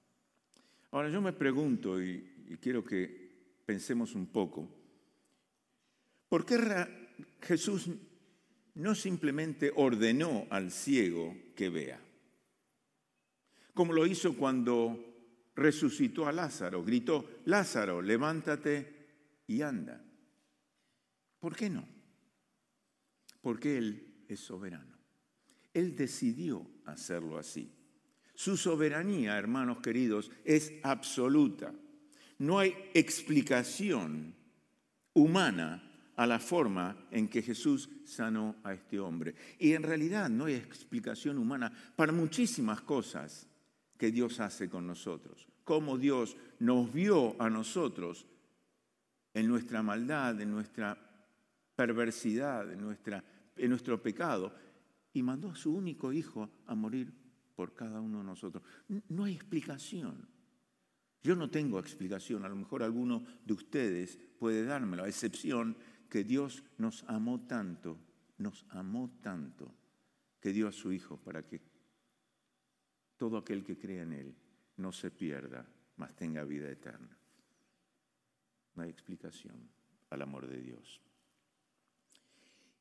Ahora 0.92 1.10
yo 1.10 1.22
me 1.22 1.34
pregunto, 1.34 2.02
y, 2.02 2.46
y 2.48 2.58
quiero 2.58 2.84
que 2.84 3.62
pensemos 3.66 4.16
un 4.16 4.28
poco, 4.28 4.70
¿por 6.30 6.46
qué 6.46 6.58
Jesús 7.42 7.90
no 8.76 8.96
simplemente 8.96 9.72
ordenó 9.76 10.48
al 10.50 10.72
ciego 10.72 11.36
que 11.56 11.70
vea? 11.70 12.00
como 13.74 13.94
lo 13.94 14.06
hizo 14.06 14.36
cuando 14.36 15.52
resucitó 15.56 16.28
a 16.28 16.32
Lázaro. 16.32 16.84
Gritó, 16.84 17.42
Lázaro, 17.46 18.02
levántate 18.02 19.44
y 19.48 19.62
anda. 19.62 20.04
¿Por 21.40 21.56
qué 21.56 21.70
no? 21.70 21.88
Porque 23.42 23.78
Él 23.78 24.26
es 24.28 24.40
soberano. 24.40 24.98
Él 25.74 25.96
decidió 25.96 26.70
hacerlo 26.86 27.38
así. 27.38 27.74
Su 28.42 28.58
soberanía, 28.58 29.38
hermanos 29.38 29.82
queridos, 29.82 30.32
es 30.44 30.74
absoluta. 30.82 31.72
No 32.40 32.58
hay 32.58 32.76
explicación 32.96 34.34
humana 35.14 36.12
a 36.16 36.26
la 36.26 36.40
forma 36.40 37.06
en 37.12 37.28
que 37.28 37.44
Jesús 37.44 37.88
sanó 38.04 38.56
a 38.64 38.74
este 38.74 39.00
hombre. 39.00 39.36
Y 39.60 39.74
en 39.74 39.84
realidad 39.84 40.28
no 40.28 40.46
hay 40.46 40.56
explicación 40.56 41.38
humana 41.38 41.72
para 41.96 42.12
muchísimas 42.12 42.82
cosas 42.82 43.46
que 43.96 44.12
Dios 44.12 44.40
hace 44.40 44.68
con 44.68 44.88
nosotros. 44.88 45.48
Cómo 45.64 46.00
Dios 46.00 46.36
nos 46.58 46.92
vio 46.92 47.40
a 47.40 47.48
nosotros 47.48 48.26
en 49.36 49.48
nuestra 49.48 49.84
maldad, 49.84 50.42
en 50.42 50.50
nuestra 50.50 50.98
perversidad, 51.76 52.74
en, 52.74 52.98
en 53.58 53.70
nuestro 53.70 54.02
pecado, 54.02 54.52
y 55.14 55.22
mandó 55.22 55.52
a 55.52 55.56
su 55.56 55.76
único 55.76 56.12
hijo 56.12 56.50
a 56.66 56.74
morir 56.74 57.21
por 57.62 57.76
cada 57.76 58.02
uno 58.02 58.18
de 58.18 58.24
nosotros. 58.24 58.64
No 59.10 59.26
hay 59.26 59.36
explicación. 59.36 60.28
Yo 61.22 61.36
no 61.36 61.52
tengo 61.52 61.78
explicación, 61.80 62.44
a 62.44 62.50
lo 62.50 62.56
mejor 62.56 62.82
alguno 62.82 63.24
de 63.46 63.54
ustedes 63.54 64.18
puede 64.40 64.66
dármelo, 64.66 65.04
a 65.04 65.08
excepción 65.08 65.78
que 66.10 66.24
Dios 66.24 66.64
nos 66.80 67.04
amó 67.04 67.46
tanto, 67.46 68.00
nos 68.40 68.66
amó 68.70 69.12
tanto, 69.22 69.72
que 70.40 70.52
dio 70.52 70.68
a 70.68 70.72
su 70.72 70.92
Hijo 70.92 71.18
para 71.18 71.44
que 71.44 71.62
todo 73.16 73.38
aquel 73.38 73.64
que 73.64 73.78
crea 73.78 74.02
en 74.02 74.14
Él 74.14 74.36
no 74.78 74.92
se 74.92 75.12
pierda, 75.12 75.64
mas 75.98 76.16
tenga 76.16 76.44
vida 76.44 76.68
eterna. 76.68 77.16
No 78.74 78.82
hay 78.82 78.90
explicación 78.90 79.70
al 80.10 80.24
amor 80.24 80.48
de 80.48 80.60
Dios. 80.60 81.00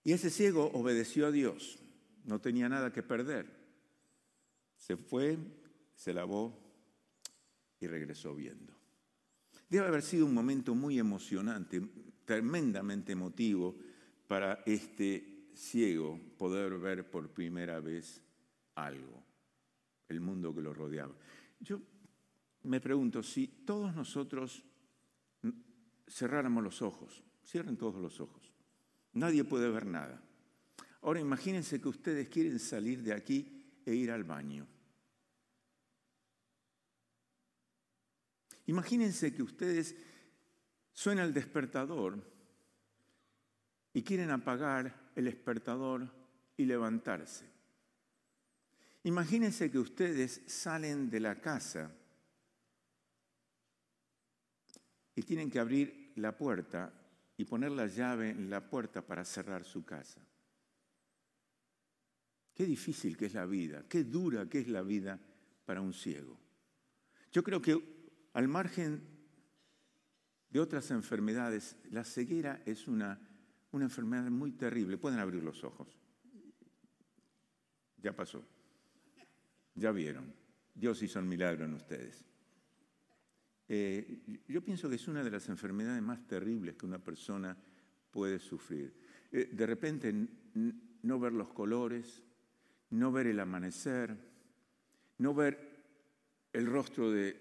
Y 0.05 0.13
ese 0.13 0.31
ciego 0.31 0.71
obedeció 0.73 1.27
a 1.27 1.31
Dios, 1.31 1.83
no 2.25 2.41
tenía 2.41 2.71
nada 2.71 2.95
que 2.95 3.03
perder. 3.03 3.60
Se 4.81 4.97
fue, 4.97 5.37
se 5.95 6.15
lavó 6.15 6.59
y 7.79 7.87
regresó 7.87 8.35
viendo. 8.35 8.73
Debe 9.69 9.87
haber 9.87 10.03
sido 10.03 10.25
un 10.25 10.33
momento 10.33 10.75
muy 10.75 10.99
emocionante, 10.99 11.83
tremendamente 12.25 13.13
emotivo 13.13 13.77
para 14.27 14.63
este 14.65 15.51
ciego 15.55 16.19
poder 16.39 16.79
ver 16.79 17.11
por 17.11 17.29
primera 17.29 17.79
vez 17.81 18.23
algo, 18.75 19.23
el 20.09 20.21
mundo 20.21 20.55
que 20.55 20.63
lo 20.63 20.73
rodeaba. 20.73 21.15
Yo 21.61 21.79
me 22.63 22.81
pregunto, 22.81 23.23
si 23.23 23.49
todos 23.49 23.95
nosotros 23.95 24.65
cerráramos 26.09 26.65
los 26.65 26.81
ojos, 26.81 27.23
cierren 27.45 27.77
todos 27.77 28.01
los 28.01 28.19
ojos, 28.19 28.51
nadie 29.13 29.45
puede 29.45 29.69
ver 29.69 29.85
nada. 29.85 30.23
Ahora 31.03 31.21
imagínense 31.21 31.83
que 31.83 31.89
ustedes 31.89 32.29
quieren 32.29 32.59
salir 32.59 33.03
de 33.03 33.13
aquí 33.13 33.60
e 33.87 33.95
ir 33.95 34.11
al 34.11 34.25
baño. 34.25 34.67
Imagínense 38.67 39.35
que 39.35 39.43
ustedes 39.43 39.97
suena 40.93 41.25
el 41.25 41.33
despertador 41.33 42.23
y 43.93 44.03
quieren 44.03 44.31
apagar 44.31 45.11
el 45.17 45.25
despertador 45.25 46.09
y 46.57 46.65
levantarse. 46.67 47.47
Imagínense 49.03 49.71
que 49.71 49.79
ustedes 49.79 50.43
salen 50.47 51.11
de 51.11 51.21
la 51.21 51.41
casa 51.41 51.91
y 55.15 55.23
tienen 55.23 55.51
que 55.51 55.59
abrir 55.59 56.13
la 56.17 56.37
puerta 56.37 56.93
y 57.37 57.45
poner 57.45 57.73
la 57.73 57.87
llave 57.87 58.31
en 58.31 58.51
la 58.51 58.69
puerta 58.69 59.01
para 59.03 59.25
cerrar 59.25 59.65
su 59.65 59.85
casa. 59.85 60.21
Qué 62.55 62.67
difícil 62.67 63.17
que 63.17 63.27
es 63.27 63.35
la 63.35 63.47
vida, 63.47 63.85
qué 63.89 64.05
dura 64.05 64.49
que 64.49 64.61
es 64.61 64.69
la 64.69 64.83
vida 64.83 65.19
para 65.65 65.81
un 65.81 65.93
ciego. 65.93 66.39
Yo 67.33 67.43
creo 67.43 67.63
que 67.63 67.79
al 68.33 68.49
margen 68.49 69.03
de 70.51 70.61
otras 70.61 70.91
enfermedades, 70.91 71.77
la 71.91 72.05
ceguera 72.05 72.63
es 72.67 72.89
una, 72.89 73.21
una 73.71 73.85
enfermedad 73.85 74.31
muy 74.31 74.53
terrible. 74.53 74.99
Pueden 74.99 75.21
abrir 75.21 75.43
los 75.43 75.63
ojos. 75.63 75.89
Ya 77.99 78.15
pasó. 78.15 78.45
Ya 79.75 79.93
vieron. 79.93 80.35
Dios 80.75 81.03
hizo 81.03 81.21
un 81.21 81.29
milagro 81.29 81.65
en 81.65 81.75
ustedes. 81.75 82.25
Eh, 83.69 84.43
yo 84.49 84.65
pienso 84.65 84.89
que 84.89 84.97
es 84.97 85.07
una 85.07 85.23
de 85.23 85.31
las 85.31 85.49
enfermedades 85.49 86.03
más 86.03 86.27
terribles 86.27 86.75
que 86.75 86.87
una 86.87 86.99
persona 86.99 87.57
puede 88.11 88.41
sufrir. 88.41 88.93
Eh, 89.31 89.51
de 89.53 89.67
repente 89.67 90.13
no 91.03 91.21
ver 91.21 91.33
los 91.33 91.53
colores, 91.53 92.25
no 92.91 93.13
ver 93.13 93.29
el 93.29 93.41
amanecer, 93.41 94.17
no 95.19 95.35
ver 95.35 95.71
el 96.53 96.67
rostro 96.67 97.11
de, 97.11 97.39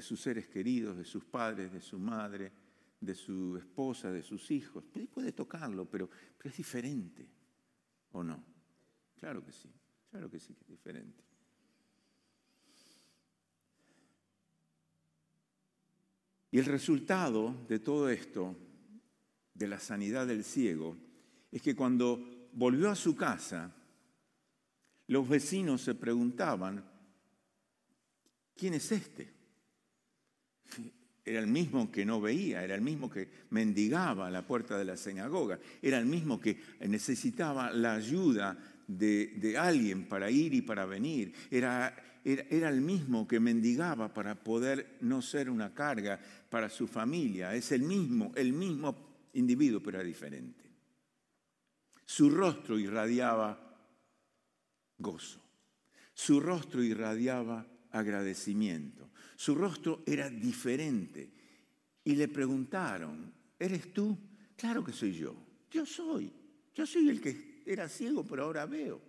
sus 0.00 0.20
seres 0.20 0.48
queridos, 0.48 0.96
de 0.96 1.04
sus 1.04 1.24
padres, 1.24 1.72
de 1.72 1.80
su 1.80 1.98
madre, 1.98 2.52
de 3.00 3.14
su 3.14 3.56
esposa, 3.56 4.10
de 4.10 4.22
sus 4.22 4.50
hijos. 4.50 4.84
Puede 5.12 5.32
tocarlo, 5.32 5.88
pero, 5.88 6.08
pero 6.36 6.50
es 6.50 6.56
diferente, 6.56 7.26
¿o 8.12 8.22
no? 8.22 8.44
Claro 9.18 9.44
que 9.44 9.52
sí, 9.52 9.70
claro 10.10 10.30
que 10.30 10.38
sí 10.38 10.54
que 10.54 10.64
es 10.64 10.68
diferente. 10.68 11.24
Y 16.52 16.58
el 16.58 16.64
resultado 16.64 17.54
de 17.68 17.78
todo 17.78 18.08
esto, 18.08 18.56
de 19.54 19.68
la 19.68 19.78
sanidad 19.78 20.26
del 20.26 20.42
ciego, 20.42 20.96
es 21.52 21.62
que 21.62 21.76
cuando 21.76 22.48
volvió 22.52 22.90
a 22.90 22.96
su 22.96 23.14
casa, 23.14 23.72
los 25.10 25.28
vecinos 25.28 25.82
se 25.82 25.96
preguntaban, 25.96 26.84
¿quién 28.56 28.74
es 28.74 28.92
este? 28.92 29.28
Era 31.24 31.40
el 31.40 31.48
mismo 31.48 31.90
que 31.90 32.04
no 32.04 32.20
veía, 32.20 32.62
era 32.62 32.76
el 32.76 32.80
mismo 32.80 33.10
que 33.10 33.28
mendigaba 33.50 34.28
a 34.28 34.30
la 34.30 34.46
puerta 34.46 34.78
de 34.78 34.84
la 34.84 34.96
sinagoga, 34.96 35.58
era 35.82 35.98
el 35.98 36.06
mismo 36.06 36.40
que 36.40 36.60
necesitaba 36.86 37.72
la 37.72 37.94
ayuda 37.94 38.56
de, 38.86 39.56
alguien 39.58 40.08
para 40.08 40.30
ir 40.30 40.54
y 40.54 40.62
para 40.62 40.86
venir, 40.86 41.34
era, 41.50 42.20
era, 42.24 42.44
era, 42.48 42.68
el 42.68 42.80
mismo 42.80 43.26
que 43.26 43.40
mendigaba 43.40 44.14
para 44.14 44.36
poder 44.36 44.98
no 45.00 45.22
ser 45.22 45.50
una 45.50 45.74
carga 45.74 46.20
para 46.48 46.68
su 46.68 46.86
familia, 46.86 47.52
es 47.56 47.72
el 47.72 47.82
mismo, 47.82 48.30
el 48.36 48.52
mismo 48.52 49.28
individuo, 49.32 49.82
pero 49.82 49.98
era 49.98 50.06
diferente. 50.06 50.70
Su 52.06 52.30
rostro 52.30 52.78
irradiaba 52.78 53.69
gozo, 55.00 55.40
su 56.14 56.38
rostro 56.38 56.82
irradiaba 56.82 57.66
agradecimiento. 57.90 59.10
Su 59.36 59.54
rostro 59.54 60.02
era 60.06 60.28
diferente. 60.28 61.30
Y 62.04 62.14
le 62.14 62.28
preguntaron, 62.28 63.32
¿eres 63.58 63.92
tú? 63.92 64.16
Claro 64.56 64.84
que 64.84 64.92
soy 64.92 65.12
yo. 65.12 65.34
Yo 65.70 65.86
soy. 65.86 66.32
Yo 66.74 66.86
soy 66.86 67.08
el 67.08 67.20
que 67.20 67.62
era 67.66 67.88
ciego, 67.88 68.24
pero 68.24 68.44
ahora 68.44 68.66
veo. 68.66 69.00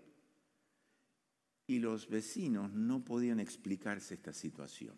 Y 1.67 1.79
los 1.79 2.09
vecinos 2.09 2.71
no 2.71 3.03
podían 3.03 3.39
explicarse 3.39 4.15
esta 4.15 4.33
situación. 4.33 4.95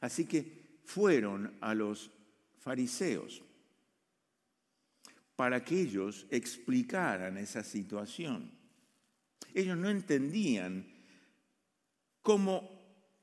Así 0.00 0.26
que 0.26 0.80
fueron 0.84 1.56
a 1.60 1.74
los 1.74 2.10
fariseos 2.58 3.42
para 5.36 5.64
que 5.64 5.80
ellos 5.80 6.26
explicaran 6.30 7.36
esa 7.36 7.62
situación. 7.62 8.61
Ellos 9.54 9.76
no 9.76 9.90
entendían 9.90 10.86
cómo 12.20 12.70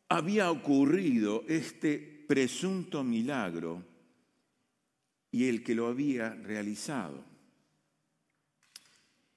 había 0.10 0.52
ocurrido 0.52 1.44
este 1.48 2.26
presunto 2.28 3.04
milagro 3.04 3.86
y 5.32 5.48
el 5.48 5.64
que 5.64 5.76
lo 5.76 5.88
había 5.88 6.34
realizado. 6.34 7.24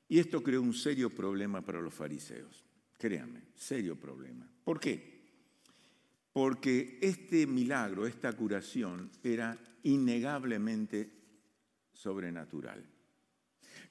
Y 0.09 0.18
esto 0.18 0.43
creó 0.43 0.61
un 0.61 0.74
serio 0.74 1.11
problema 1.11 1.62
para 1.62 1.80
los 1.80 1.95
fariseos. 1.95 2.64
Créanme, 2.99 3.43
serio 3.55 3.97
problema. 3.97 4.47
¿Por 4.64 4.78
qué? 4.78 5.22
Porque 6.32 6.99
este 7.01 7.47
milagro, 7.47 8.07
esta 8.07 8.32
curación, 8.34 9.11
era 9.22 9.59
innegablemente 9.82 11.11
sobrenatural. 11.93 12.84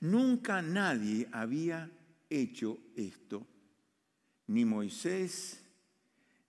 Nunca 0.01 0.61
nadie 0.61 1.27
había 1.31 1.89
hecho 2.31 2.79
esto, 2.95 3.45
ni 4.47 4.65
Moisés, 4.65 5.61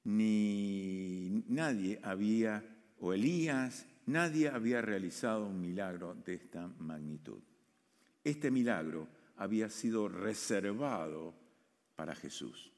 ni 0.05 1.45
nadie 1.49 2.01
había, 2.03 2.65
o 3.01 3.13
Elías, 3.13 3.87
nadie 4.07 4.49
había 4.49 4.81
realizado 4.81 5.47
un 5.47 5.61
milagro 5.61 6.15
de 6.15 6.35
esta 6.35 6.67
magnitud. 6.79 7.43
Este 8.25 8.51
milagro 8.51 9.09
había 9.37 9.69
sido 9.69 10.09
reservado 10.09 11.35
para 11.97 12.15
Jesús. 12.15 12.73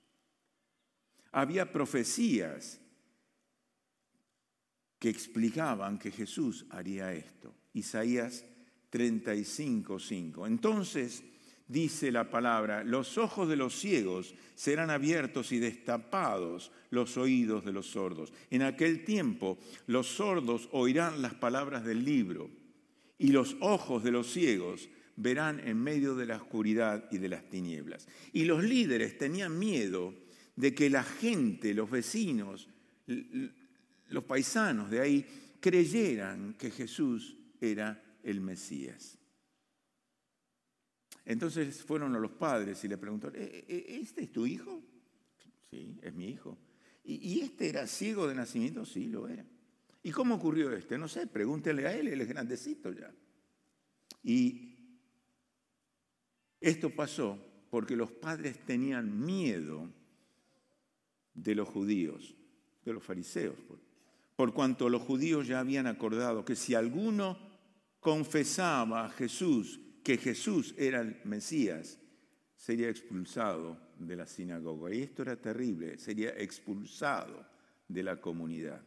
Había 1.33 1.71
profecías 1.71 2.81
que 4.99 5.11
explicaban 5.11 5.99
que 5.99 6.11
Jesús 6.11 6.65
haría 6.71 7.13
esto. 7.13 7.55
Isaías 7.75 8.45
35, 8.89 9.99
5. 9.99 10.47
Entonces 10.47 11.25
dice 11.67 12.13
la 12.13 12.31
palabra, 12.31 12.85
los 12.85 13.19
ojos 13.19 13.49
de 13.49 13.57
los 13.57 13.79
ciegos 13.79 14.35
serán 14.55 14.91
abiertos 14.91 15.53
y 15.53 15.59
destapados 15.59 16.73
los 16.91 17.17
oídos 17.17 17.65
de 17.65 17.73
los 17.73 17.87
sordos. 17.87 18.33
En 18.51 18.63
aquel 18.63 19.05
tiempo 19.05 19.59
los 19.87 20.07
sordos 20.07 20.69
oirán 20.73 21.23
las 21.23 21.35
palabras 21.35 21.85
del 21.85 22.05
libro 22.05 22.51
y 23.19 23.29
los 23.29 23.57
ojos 23.61 24.05
de 24.05 24.11
los 24.11 24.31
ciegos 24.33 24.89
verán 25.17 25.61
en 25.61 25.79
medio 25.79 26.15
de 26.15 26.27
la 26.27 26.37
oscuridad 26.37 27.09
y 27.11 27.19
de 27.19 27.29
las 27.29 27.49
tinieblas. 27.49 28.09
Y 28.33 28.45
los 28.45 28.65
líderes 28.65 29.17
tenían 29.17 29.59
miedo 29.59 30.15
de 30.57 30.75
que 30.75 30.91
la 30.91 31.03
gente, 31.03 31.75
los 31.75 31.91
vecinos, 31.91 32.69
los 34.09 34.25
paisanos 34.25 34.91
de 34.91 35.01
ahí, 35.01 35.27
creyeran 35.61 36.55
que 36.55 36.71
Jesús 36.71 37.37
era 37.61 38.03
el 38.23 38.41
Mesías. 38.41 39.19
Entonces 41.25 41.83
fueron 41.83 42.15
a 42.15 42.19
los 42.19 42.33
padres 42.33 42.83
y 42.85 42.89
le 42.89 42.99
preguntaron, 42.99 43.41
¿E, 43.41 43.65
e, 43.67 44.01
¿este 44.01 44.25
es 44.25 44.33
tu 44.33 44.47
hijo? 44.47 44.83
Sí, 45.71 45.99
es 46.03 46.15
mi 46.15 46.29
hijo. 46.29 46.59
¿Y 47.05 47.41
este 47.41 47.69
era 47.69 47.87
ciego 47.87 48.27
de 48.27 48.35
nacimiento? 48.35 48.85
Sí, 48.87 49.09
lo 49.09 49.29
era. 49.29 49.45
¿Y 50.03 50.11
cómo 50.11 50.35
ocurrió 50.37 50.73
este? 50.73 50.99
No 50.99 51.09
sé, 51.09 51.27
pregúntele 51.27 51.87
a 51.87 51.95
él, 51.95 52.09
él 52.09 52.21
es 52.21 52.29
grandecito 52.29 52.93
ya. 52.93 53.13
Y 54.23 54.75
esto 56.61 56.91
pasó 56.91 57.39
porque 57.71 57.97
los 57.97 58.11
padres 58.11 58.59
tenían 58.65 59.25
miedo 59.25 59.91
de 61.35 61.55
los 61.55 61.69
judíos, 61.69 62.35
de 62.85 62.93
los 62.93 63.03
fariseos, 63.03 63.57
por 64.37 64.55
cuanto 64.55 64.89
los 64.89 65.03
judíos 65.03 65.47
ya 65.47 65.61
habían 65.61 65.87
acordado 65.87 66.45
que 66.45 66.57
si 66.57 66.75
alguno 66.75 67.39
confesaba 68.01 69.07
a 69.07 69.11
Jesús 69.11 69.81
que 70.05 70.19
Jesús 70.19 70.75
era 70.77 71.01
el 71.01 71.19
Mesías, 71.25 71.99
sería 72.55 72.91
expulsado 72.91 73.81
de 73.99 74.17
la 74.17 74.27
sinagoga. 74.27 74.95
Y 74.95 75.03
esto 75.03 75.23
era 75.23 75.41
terrible, 75.41 75.99
sería 75.99 76.31
expulsado 76.37 77.45
de 77.89 78.03
la 78.03 78.21
comunidad. 78.21 78.83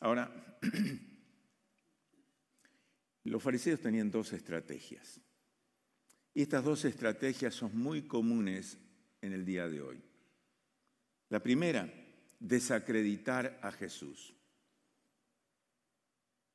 Ahora, 0.00 0.58
los 3.24 3.42
fariseos 3.42 3.80
tenían 3.80 4.10
dos 4.10 4.32
estrategias. 4.32 5.20
Y 6.34 6.42
estas 6.42 6.64
dos 6.64 6.84
estrategias 6.86 7.54
son 7.54 7.76
muy 7.76 8.02
comunes 8.02 8.78
en 9.20 9.34
el 9.34 9.44
día 9.44 9.68
de 9.68 9.82
hoy. 9.82 10.02
La 11.28 11.42
primera, 11.42 11.92
desacreditar 12.40 13.60
a 13.62 13.70
Jesús. 13.70 14.34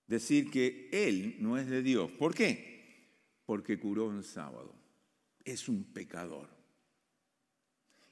Decir 0.08 0.50
que 0.50 0.90
Él 0.92 1.36
no 1.40 1.58
es 1.58 1.68
de 1.68 1.84
Dios. 1.84 2.10
¿Por 2.12 2.34
qué? 2.34 3.12
Porque 3.46 3.78
curó 3.78 4.08
un 4.08 4.24
sábado. 4.24 4.74
Es 5.44 5.68
un 5.68 5.84
pecador. 5.84 6.50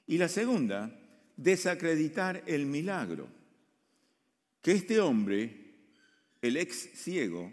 Y 0.07 0.17
la 0.17 0.27
segunda, 0.27 0.91
desacreditar 1.37 2.43
el 2.45 2.65
milagro. 2.65 3.27
Que 4.61 4.73
este 4.73 4.99
hombre, 4.99 5.75
el 6.41 6.57
ex 6.57 6.75
ciego, 6.93 7.51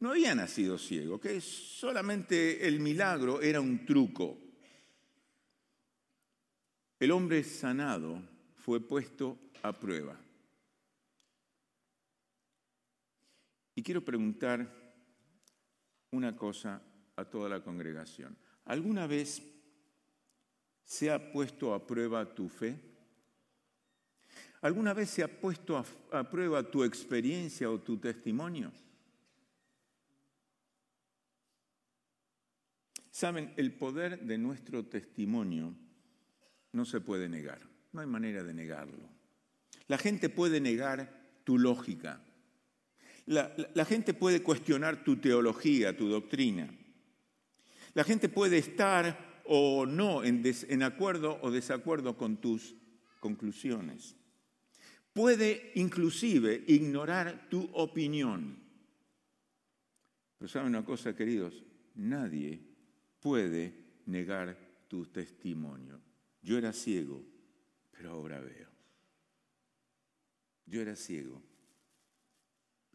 no 0.00 0.10
había 0.10 0.34
nacido 0.34 0.78
ciego, 0.78 1.20
que 1.20 1.40
solamente 1.40 2.66
el 2.66 2.80
milagro 2.80 3.40
era 3.40 3.60
un 3.60 3.84
truco. 3.84 4.38
El 6.98 7.10
hombre 7.10 7.44
sanado 7.44 8.22
fue 8.56 8.80
puesto 8.86 9.38
a 9.62 9.72
prueba. 9.72 10.23
Y 13.74 13.82
quiero 13.82 14.04
preguntar 14.04 14.68
una 16.10 16.36
cosa 16.36 16.82
a 17.16 17.24
toda 17.24 17.48
la 17.48 17.62
congregación. 17.62 18.36
¿Alguna 18.64 19.06
vez 19.06 19.42
se 20.84 21.10
ha 21.10 21.32
puesto 21.32 21.74
a 21.74 21.86
prueba 21.86 22.34
tu 22.34 22.48
fe? 22.48 22.78
¿Alguna 24.64 24.94
vez 24.94 25.10
se 25.10 25.22
ha 25.22 25.28
puesto 25.28 25.84
a, 26.10 26.30
prueba 26.30 26.62
tu 26.70 26.84
experiencia 26.84 27.70
o 27.70 27.80
tu 27.80 27.98
testimonio? 27.98 28.72
Saben, 33.10 33.52
el 33.56 33.74
poder 33.74 34.20
de 34.20 34.38
nuestro 34.38 34.86
testimonio 34.86 35.74
no 36.72 36.84
se 36.86 37.02
puede 37.02 37.28
negar, 37.28 37.60
no 37.92 38.00
hay 38.00 38.06
manera 38.06 38.42
de 38.42 38.54
negarlo. 38.54 39.08
La 39.86 39.98
gente 39.98 40.30
puede 40.30 40.60
negar 40.60 41.42
tu 41.44 41.58
lógica, 41.58 42.23
la, 43.26 43.84
gente 43.84 44.14
puede 44.14 44.42
cuestionar 44.42 45.02
tu 45.04 45.16
teología, 45.16 45.96
tu 45.96 46.08
doctrina. 46.08 46.68
La 47.94 48.04
gente 48.04 48.28
puede 48.28 48.58
estar 48.58 49.42
o 49.44 49.86
no 49.86 50.24
en, 50.24 50.42
en 50.44 50.82
acuerdo 50.82 51.38
o 51.42 51.50
desacuerdo 51.50 52.16
con 52.16 52.38
tus 52.38 52.74
conclusiones. 53.20 54.16
Puede 55.12 55.72
inclusive 55.76 56.64
ignorar 56.66 57.48
tu 57.48 57.70
opinión. 57.72 58.58
Pero 60.38 60.48
saben 60.48 60.68
una 60.68 60.84
cosa, 60.84 61.14
queridos, 61.14 61.64
nadie 61.94 62.60
puede 63.20 63.72
negar 64.06 64.58
tu 64.88 65.06
testimonio. 65.06 66.00
Yo 66.42 66.58
era 66.58 66.72
ciego, 66.72 67.24
pero 67.92 68.10
ahora 68.10 68.40
veo. 68.40 68.68
Yo 70.66 70.80
era 70.82 70.96
ciego, 70.96 71.42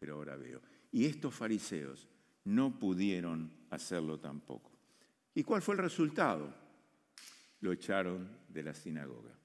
pero 0.00 0.14
ahora 0.16 0.36
veo. 0.36 0.60
Y 0.90 1.04
estos 1.04 1.32
fariseos 1.34 2.08
no 2.44 2.76
pudieron 2.78 3.52
hacerlo 3.70 4.18
tampoco. 4.18 4.72
¿Y 5.34 5.44
cuál 5.44 5.62
fue 5.62 5.76
el 5.76 5.82
resultado? 5.82 6.52
Lo 7.60 7.70
echaron 7.70 8.28
de 8.48 8.62
la 8.64 8.74
sinagoga. 8.74 9.38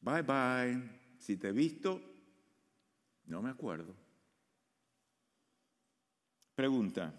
Bye 0.00 0.22
bye. 0.22 0.90
Si 1.18 1.36
te 1.36 1.48
he 1.48 1.52
visto, 1.52 2.02
no 3.26 3.42
me 3.42 3.50
acuerdo. 3.50 3.94
Pregunta, 6.56 7.14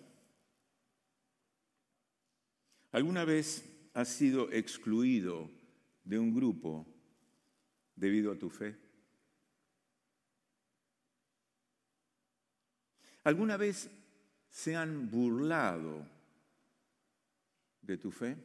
¿Alguna 2.98 3.26
vez 3.26 3.64
has 3.94 4.08
sido 4.08 4.52
excluido 4.52 5.52
de 6.04 6.18
un 6.18 6.34
grupo 6.34 6.84
debido 7.96 8.32
a 8.32 8.40
tu 8.40 8.50
fe? 8.50 8.76
¿Alguna 13.28 13.58
vez 13.58 13.90
se 14.50 14.78
han 14.78 15.12
burlado 15.12 16.08
de 17.82 17.98
tu 17.98 18.10
fe 18.10 18.38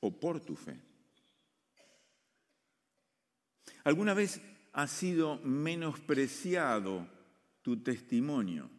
o 0.00 0.18
por 0.18 0.40
tu 0.40 0.56
fe? 0.56 0.80
¿Alguna 3.84 4.14
vez 4.14 4.40
ha 4.72 4.86
sido 4.86 5.38
menospreciado 5.40 7.06
tu 7.60 7.82
testimonio? 7.82 8.70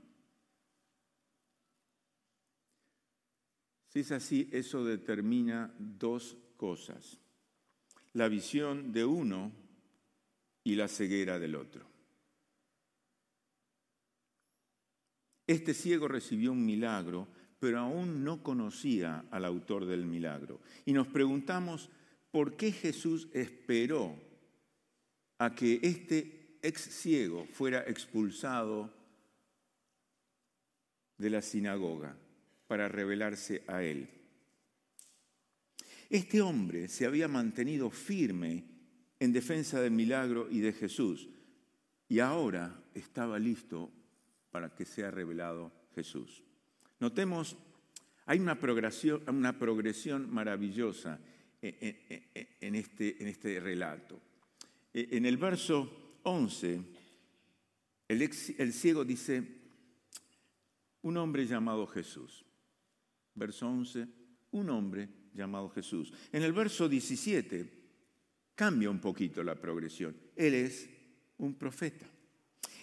Si 3.89 3.99
es 3.99 4.11
así, 4.11 4.49
eso 4.51 4.83
determina 4.83 5.71
dos 5.77 6.35
cosas. 6.57 7.19
La 8.13 8.27
visión 8.27 8.91
de 8.91 9.05
uno 9.05 9.51
y 10.63 10.73
la 10.73 10.87
ceguera 10.87 11.37
del 11.37 11.53
otro. 11.53 11.94
Este 15.47 15.73
ciego 15.73 16.07
recibió 16.07 16.51
un 16.51 16.65
milagro, 16.65 17.27
pero 17.59 17.79
aún 17.79 18.23
no 18.23 18.43
conocía 18.43 19.25
al 19.31 19.45
autor 19.45 19.85
del 19.85 20.05
milagro. 20.05 20.59
Y 20.85 20.93
nos 20.93 21.07
preguntamos, 21.07 21.89
¿por 22.31 22.55
qué 22.55 22.71
Jesús 22.71 23.27
esperó 23.33 24.15
a 25.37 25.53
que 25.53 25.79
este 25.83 26.57
ex 26.61 26.81
ciego 26.81 27.45
fuera 27.51 27.83
expulsado 27.87 28.91
de 31.17 31.29
la 31.29 31.41
sinagoga? 31.41 32.17
para 32.67 32.87
revelarse 32.87 33.63
a 33.67 33.83
él. 33.83 34.09
Este 36.09 36.41
hombre 36.41 36.87
se 36.87 37.05
había 37.05 37.27
mantenido 37.27 37.89
firme 37.89 38.63
en 39.19 39.33
defensa 39.33 39.81
del 39.81 39.91
milagro 39.91 40.47
y 40.49 40.59
de 40.59 40.73
Jesús 40.73 41.27
y 42.07 42.19
ahora 42.19 42.83
estaba 42.93 43.39
listo 43.39 43.91
para 44.55 44.73
que 44.73 44.85
sea 44.85 45.11
revelado 45.11 45.69
Jesús. 45.95 46.41
Notemos, 47.01 47.57
hay 48.25 48.39
una 48.39 48.57
progresión, 48.57 49.21
una 49.27 49.59
progresión 49.59 50.33
maravillosa 50.33 51.19
en 51.61 52.75
este, 52.75 53.21
en 53.21 53.27
este 53.27 53.59
relato. 53.59 54.21
En 54.93 55.25
el 55.25 55.35
verso 55.35 56.21
11, 56.23 56.81
el, 58.07 58.21
el 58.21 58.71
ciego 58.71 59.03
dice, 59.03 59.43
un 61.01 61.17
hombre 61.17 61.45
llamado 61.45 61.85
Jesús 61.85 62.45
verso 63.33 63.67
11, 63.67 64.07
un 64.51 64.69
hombre 64.69 65.09
llamado 65.33 65.67
Jesús. 65.67 66.13
En 66.31 66.43
el 66.43 66.53
verso 66.53 66.87
17 66.87 67.69
cambia 68.55 68.89
un 68.89 69.01
poquito 69.01 69.43
la 69.43 69.55
progresión. 69.55 70.15
Él 70.33 70.53
es 70.53 70.89
un 71.39 71.55
profeta. 71.55 72.05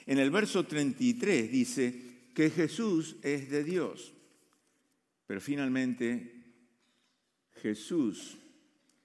En 0.07 0.18
el 0.18 0.30
verso 0.30 0.64
33 0.64 1.50
dice 1.50 2.12
que 2.34 2.50
Jesús 2.50 3.16
es 3.22 3.50
de 3.50 3.64
Dios. 3.64 4.12
Pero 5.26 5.40
finalmente 5.40 6.42
Jesús 7.62 8.38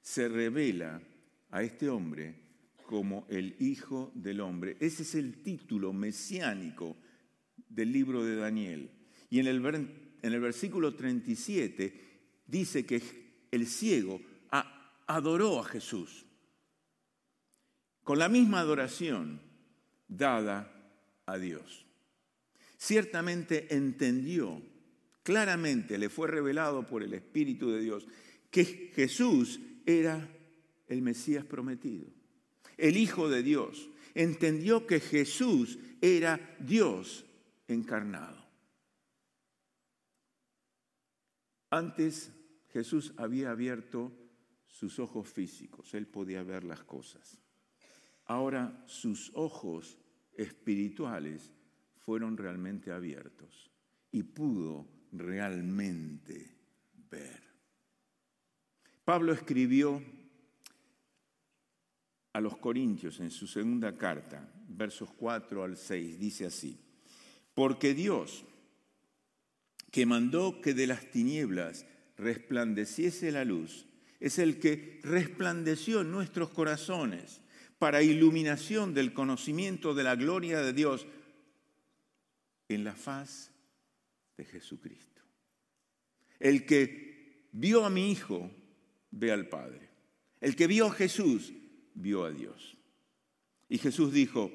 se 0.01 0.27
revela 0.27 1.01
a 1.51 1.63
este 1.63 1.89
hombre 1.89 2.35
como 2.85 3.25
el 3.29 3.55
Hijo 3.59 4.11
del 4.15 4.41
Hombre. 4.41 4.77
Ese 4.79 5.03
es 5.03 5.15
el 5.15 5.43
título 5.43 5.93
mesiánico 5.93 6.97
del 7.69 7.91
libro 7.91 8.23
de 8.23 8.35
Daniel. 8.35 8.91
Y 9.29 9.39
en 9.39 9.47
el, 9.47 9.65
en 9.65 10.33
el 10.33 10.39
versículo 10.39 10.95
37 10.95 11.93
dice 12.47 12.85
que 12.85 13.01
el 13.51 13.67
ciego 13.67 14.21
adoró 15.05 15.59
a 15.59 15.63
Jesús 15.63 16.25
con 18.03 18.19
la 18.19 18.29
misma 18.29 18.59
adoración 18.59 19.41
dada 20.07 20.76
a 21.27 21.37
Dios. 21.37 21.85
Ciertamente 22.77 23.75
entendió, 23.75 24.61
claramente 25.21 25.97
le 25.97 26.09
fue 26.09 26.27
revelado 26.27 26.85
por 26.87 27.03
el 27.03 27.13
Espíritu 27.13 27.69
de 27.69 27.81
Dios, 27.81 28.07
que 28.49 28.65
Jesús 28.65 29.59
era 29.85 30.27
el 30.87 31.01
Mesías 31.01 31.45
prometido, 31.45 32.07
el 32.77 32.97
Hijo 32.97 33.29
de 33.29 33.43
Dios. 33.43 33.89
Entendió 34.15 34.87
que 34.87 34.99
Jesús 34.99 35.77
era 36.01 36.55
Dios 36.59 37.25
encarnado. 37.67 38.47
Antes 41.69 42.31
Jesús 42.71 43.13
había 43.17 43.51
abierto 43.51 44.11
sus 44.67 44.99
ojos 44.99 45.27
físicos, 45.27 45.93
él 45.93 46.07
podía 46.07 46.43
ver 46.43 46.63
las 46.63 46.83
cosas. 46.83 47.39
Ahora 48.25 48.83
sus 48.87 49.31
ojos 49.33 49.97
espirituales 50.37 51.51
fueron 51.97 52.37
realmente 52.37 52.91
abiertos 52.91 53.69
y 54.11 54.23
pudo 54.23 54.87
realmente 55.11 56.55
ver. 57.09 57.43
Pablo 59.03 59.33
escribió 59.33 60.01
a 62.33 62.39
los 62.39 62.57
Corintios 62.57 63.19
en 63.19 63.31
su 63.31 63.47
segunda 63.47 63.97
carta, 63.97 64.49
versos 64.69 65.09
4 65.17 65.63
al 65.63 65.75
6, 65.75 66.19
dice 66.19 66.45
así, 66.45 66.79
porque 67.53 67.93
Dios, 67.93 68.45
que 69.91 70.05
mandó 70.05 70.61
que 70.61 70.73
de 70.73 70.87
las 70.87 71.09
tinieblas 71.09 71.85
resplandeciese 72.17 73.31
la 73.31 73.43
luz, 73.43 73.87
es 74.19 74.39
el 74.39 74.59
que 74.59 74.99
resplandeció 75.03 76.01
en 76.01 76.11
nuestros 76.11 76.49
corazones 76.49 77.41
para 77.79 78.01
iluminación 78.01 78.93
del 78.93 79.13
conocimiento 79.13 79.93
de 79.93 80.03
la 80.03 80.15
gloria 80.15 80.61
de 80.61 80.73
Dios 80.73 81.05
en 82.69 82.83
la 82.83 82.95
faz 82.95 83.51
de 84.35 84.45
Jesucristo. 84.45 85.21
El 86.39 86.65
que 86.65 87.49
vio 87.51 87.85
a 87.85 87.89
mi 87.89 88.11
Hijo, 88.11 88.51
ve 89.11 89.31
al 89.31 89.47
Padre. 89.47 89.89
El 90.41 90.55
que 90.55 90.67
vio 90.67 90.87
a 90.87 90.91
Jesús, 90.91 91.53
vio 91.93 92.25
a 92.25 92.31
Dios. 92.31 92.77
Y 93.69 93.77
Jesús 93.77 94.13
dijo, 94.13 94.51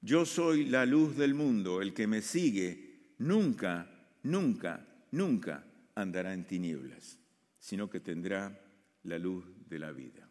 yo 0.00 0.24
soy 0.24 0.66
la 0.66 0.86
luz 0.86 1.16
del 1.16 1.34
mundo, 1.34 1.82
el 1.82 1.92
que 1.92 2.06
me 2.06 2.22
sigue 2.22 3.14
nunca, 3.18 3.90
nunca, 4.22 4.86
nunca 5.10 5.64
andará 5.94 6.34
en 6.34 6.46
tinieblas, 6.46 7.18
sino 7.58 7.90
que 7.90 8.00
tendrá 8.00 8.60
la 9.02 9.18
luz 9.18 9.44
de 9.68 9.78
la 9.78 9.92
vida. 9.92 10.28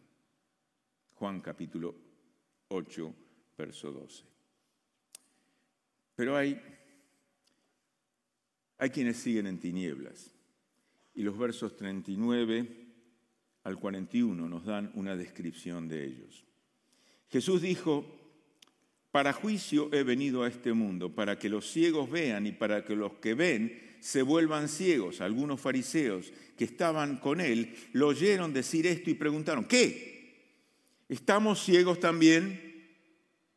Juan 1.10 1.40
capítulo 1.40 2.07
8, 2.68 3.14
verso 3.56 3.92
12. 3.92 4.24
Pero 6.14 6.36
hay, 6.36 6.60
hay 8.78 8.90
quienes 8.90 9.16
siguen 9.16 9.46
en 9.46 9.58
tinieblas. 9.58 10.34
Y 11.14 11.22
los 11.22 11.36
versos 11.38 11.76
39 11.76 12.86
al 13.64 13.78
41 13.78 14.48
nos 14.48 14.64
dan 14.64 14.90
una 14.94 15.16
descripción 15.16 15.88
de 15.88 16.04
ellos. 16.04 16.44
Jesús 17.28 17.62
dijo, 17.62 18.06
para 19.10 19.32
juicio 19.32 19.92
he 19.92 20.02
venido 20.02 20.42
a 20.42 20.48
este 20.48 20.72
mundo, 20.72 21.14
para 21.14 21.38
que 21.38 21.48
los 21.48 21.70
ciegos 21.70 22.10
vean 22.10 22.46
y 22.46 22.52
para 22.52 22.84
que 22.84 22.94
los 22.94 23.14
que 23.14 23.34
ven 23.34 23.96
se 24.00 24.22
vuelvan 24.22 24.68
ciegos. 24.68 25.20
Algunos 25.20 25.60
fariseos 25.60 26.32
que 26.56 26.64
estaban 26.64 27.18
con 27.18 27.40
él 27.40 27.74
lo 27.92 28.08
oyeron 28.08 28.52
decir 28.52 28.86
esto 28.86 29.10
y 29.10 29.14
preguntaron, 29.14 29.64
¿qué? 29.64 30.17
¿Estamos 31.08 31.62
ciegos 31.62 32.00
también? 32.00 32.60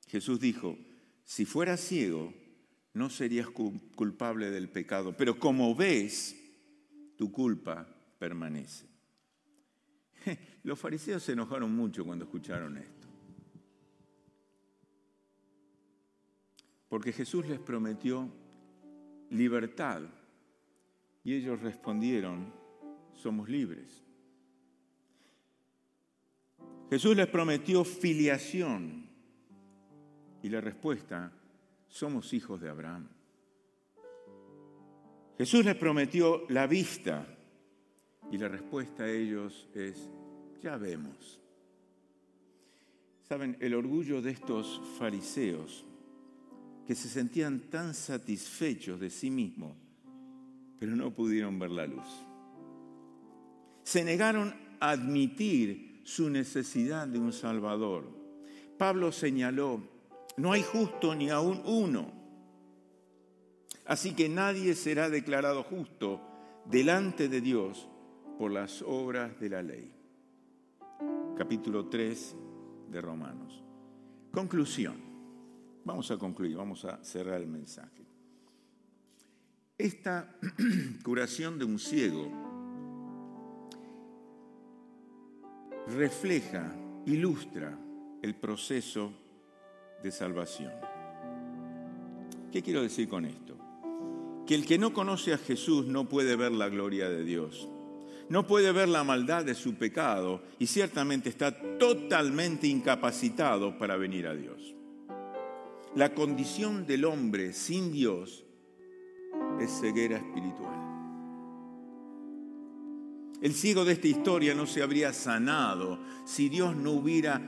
Jesús 0.08 0.40
dijo, 0.40 0.78
si 1.24 1.46
fueras 1.46 1.82
ciego, 1.82 2.34
no 2.94 3.10
serías 3.10 3.48
culpable 3.50 4.52
del 4.52 4.70
pecado, 4.70 5.16
pero 5.16 5.40
como 5.40 5.76
ves, 5.76 6.36
tu 7.18 7.32
culpa 7.32 7.88
permanece. 8.20 8.86
Los 10.64 10.80
fariseos 10.80 11.24
se 11.24 11.34
enojaron 11.34 11.74
mucho 11.74 12.06
cuando 12.06 12.26
escucharon 12.26 12.78
esto. 12.78 13.08
Porque 16.88 17.14
Jesús 17.14 17.48
les 17.48 17.60
prometió 17.60 18.30
libertad 19.30 20.02
y 21.24 21.34
ellos 21.34 21.62
respondieron, 21.62 22.54
somos 23.14 23.48
libres. 23.48 24.04
Jesús 26.92 27.16
les 27.16 27.28
prometió 27.28 27.86
filiación 27.86 29.08
y 30.44 30.50
la 30.50 30.60
respuesta, 30.60 31.32
somos 31.88 32.34
hijos 32.34 32.60
de 32.60 32.68
Abraham. 32.68 33.08
Jesús 35.38 35.64
les 35.64 35.76
prometió 35.76 36.44
la 36.50 36.68
vista 36.68 37.26
y 38.30 38.38
la 38.38 38.50
respuesta 38.50 39.04
a 39.04 39.10
ellos 39.10 39.70
es, 39.74 40.10
ya 40.62 40.76
vemos. 40.76 41.40
Saben, 43.24 43.56
el 43.62 43.74
orgullo 43.74 44.22
de 44.22 44.32
estos 44.32 44.82
fariseos 45.00 45.86
que 46.86 46.94
se 46.94 47.08
sentían 47.08 47.70
tan 47.70 47.94
satisfechos 47.94 49.00
de 49.00 49.10
sí 49.10 49.32
mismos, 49.32 49.78
pero 50.78 50.94
no 50.98 51.16
pudieron 51.16 51.58
ver 51.58 51.72
la 51.72 51.88
luz. 51.88 52.26
Se 53.84 54.04
negaron 54.04 54.54
a 54.82 54.90
admitir 54.90 55.91
su 56.12 56.30
necesidad 56.30 57.08
de 57.08 57.18
un 57.20 57.32
Salvador. 57.32 58.04
Pablo 58.78 59.14
señaló, 59.14 59.82
no 60.36 60.52
hay 60.52 60.62
justo 60.62 61.16
ni 61.16 61.30
aún 61.30 61.62
uno. 61.66 62.12
Así 63.86 64.14
que 64.14 64.28
nadie 64.28 64.76
será 64.76 65.10
declarado 65.10 65.64
justo 65.64 66.20
delante 66.66 67.30
de 67.30 67.40
Dios 67.40 67.88
por 68.38 68.52
las 68.52 68.82
obras 68.82 69.40
de 69.40 69.50
la 69.50 69.64
ley. 69.64 69.96
Capítulo 71.38 71.88
3 71.88 72.36
de 72.90 73.02
Romanos. 73.02 73.64
Conclusión. 74.34 74.98
Vamos 75.86 76.12
a 76.12 76.18
concluir, 76.18 76.58
vamos 76.58 76.84
a 76.84 77.02
cerrar 77.06 77.40
el 77.40 77.48
mensaje. 77.48 78.06
Esta 79.78 80.36
curación 81.04 81.58
de 81.58 81.64
un 81.66 81.80
ciego 81.80 82.51
refleja, 85.88 86.74
ilustra 87.06 87.78
el 88.22 88.36
proceso 88.36 89.12
de 90.04 90.12
salvación. 90.12 90.72
¿Qué 92.52 92.62
quiero 92.62 92.82
decir 92.82 93.08
con 93.08 93.26
esto? 93.26 93.58
Que 94.46 94.56
el 94.56 94.66
que 94.66 94.78
no 94.78 94.94
conoce 94.94 95.34
a 95.34 95.38
Jesús 95.38 95.86
no 95.88 96.10
puede 96.10 96.36
ver 96.36 96.52
la 96.52 96.70
gloria 96.70 97.10
de 97.10 97.24
Dios, 97.24 97.70
no 98.30 98.48
puede 98.48 98.72
ver 98.72 98.90
la 98.90 99.04
maldad 99.04 99.46
de 99.46 99.56
su 99.56 99.76
pecado 99.76 100.42
y 100.60 100.68
ciertamente 100.68 101.30
está 101.30 101.78
totalmente 101.78 102.68
incapacitado 102.68 103.78
para 103.78 103.98
venir 103.98 104.28
a 104.28 104.36
Dios. 104.36 104.76
La 105.96 106.14
condición 106.14 106.86
del 106.86 107.06
hombre 107.06 107.54
sin 107.54 107.92
Dios 107.92 108.46
es 109.60 109.72
ceguera 109.82 110.18
espiritual. 110.18 110.81
El 113.42 113.56
ciego 113.56 113.84
de 113.84 113.94
esta 113.94 114.08
historia 114.08 114.54
no 114.54 114.68
se 114.68 114.84
habría 114.84 115.12
sanado 115.14 115.98
si 116.26 116.48
Dios 116.48 116.76
no 116.76 116.92
hubiera 116.92 117.42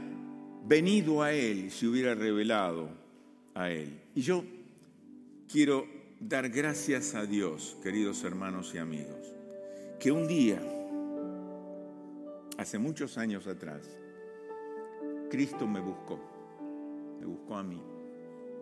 venido 0.65 1.21
a 1.21 1.31
él, 1.33 1.69
si 1.69 1.85
hubiera 1.85 2.15
revelado 2.15 2.89
a 3.53 3.69
él. 3.69 4.01
Y 4.15 4.21
yo 4.21 4.43
quiero 5.47 5.85
dar 6.19 6.49
gracias 6.49 7.13
a 7.13 7.27
Dios, 7.27 7.77
queridos 7.83 8.23
hermanos 8.23 8.73
y 8.73 8.79
amigos, 8.79 9.35
que 9.99 10.11
un 10.11 10.27
día, 10.27 10.59
hace 12.57 12.79
muchos 12.79 13.19
años 13.19 13.45
atrás, 13.45 13.87
Cristo 15.29 15.67
me 15.67 15.79
buscó, 15.79 16.19
me 17.19 17.27
buscó 17.27 17.55
a 17.55 17.63
mí, 17.63 17.79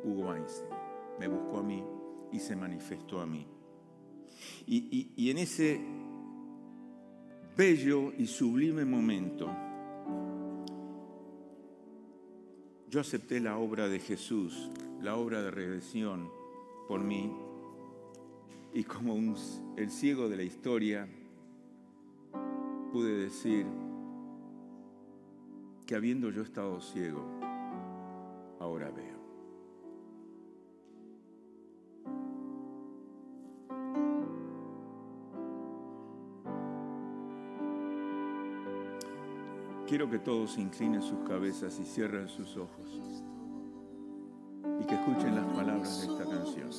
Hugo 0.03 0.35
Einstein, 0.35 0.69
me 1.17 1.29
buscó 1.29 1.59
a 1.59 1.63
mí 1.63 1.81
y 2.33 2.39
se 2.39 2.57
manifestó 2.57 3.21
a 3.21 3.25
mí. 3.25 3.47
Y, 4.65 4.77
y, 4.91 5.13
y 5.15 5.29
en 5.29 5.37
ese 5.37 5.79
bello 7.55 8.13
y 8.17 8.27
sublime 8.27 8.85
momento, 8.85 9.49
yo 12.89 12.99
acepté 12.99 13.39
la 13.39 13.57
obra 13.57 13.87
de 13.87 13.99
Jesús, 13.99 14.69
la 15.01 15.15
obra 15.15 15.41
de 15.41 15.51
redención 15.51 16.29
por 16.87 17.01
mí, 17.01 17.31
y 18.73 18.83
como 18.83 19.13
un, 19.13 19.35
el 19.77 19.89
ciego 19.89 20.29
de 20.29 20.37
la 20.37 20.43
historia, 20.43 21.07
pude 22.91 23.17
decir 23.17 23.65
que 25.85 25.95
habiendo 25.95 26.29
yo 26.29 26.41
estado 26.41 26.79
ciego, 26.81 27.25
ahora 28.59 28.91
veo. 28.91 29.10
Quiero 39.91 40.09
que 40.09 40.19
todos 40.19 40.57
inclinen 40.57 41.01
sus 41.01 41.19
cabezas 41.27 41.77
y 41.77 41.83
cierren 41.83 42.29
sus 42.29 42.55
ojos 42.55 43.01
y 44.79 44.85
que 44.85 44.95
escuchen 44.95 45.35
las 45.35 45.45
palabras 45.53 45.99
de 45.99 46.13
esta 46.13 46.23
canción. 46.23 46.69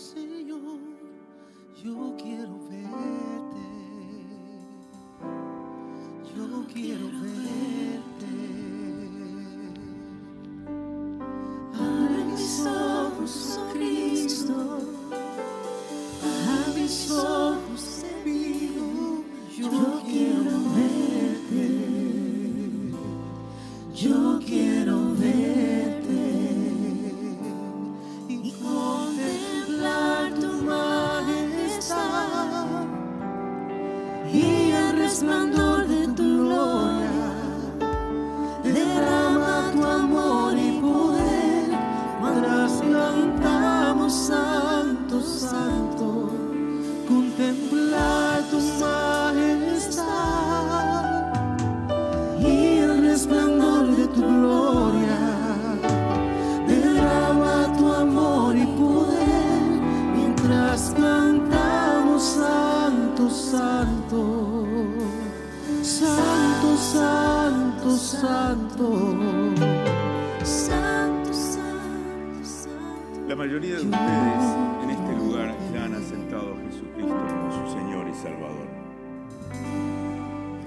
Mayoría 73.63 73.79
de 73.79 73.87
ustedes 73.87 74.83
en 74.83 74.91
este 74.91 75.17
lugar 75.17 75.55
ya 75.73 75.85
han 75.85 75.95
aceptado 75.95 76.55
a 76.55 76.57
Jesucristo 76.67 77.15
como 77.15 77.69
su 77.69 77.73
Señor 77.73 78.09
y 78.09 78.15
Salvador. 78.15 78.67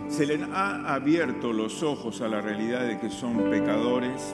Se 0.09 0.25
les 0.25 0.41
ha 0.53 0.93
abierto 0.93 1.51
los 1.51 1.83
ojos 1.83 2.21
a 2.21 2.29
la 2.29 2.39
realidad 2.39 2.87
de 2.87 2.97
que 2.99 3.09
son 3.09 3.49
pecadores, 3.49 4.33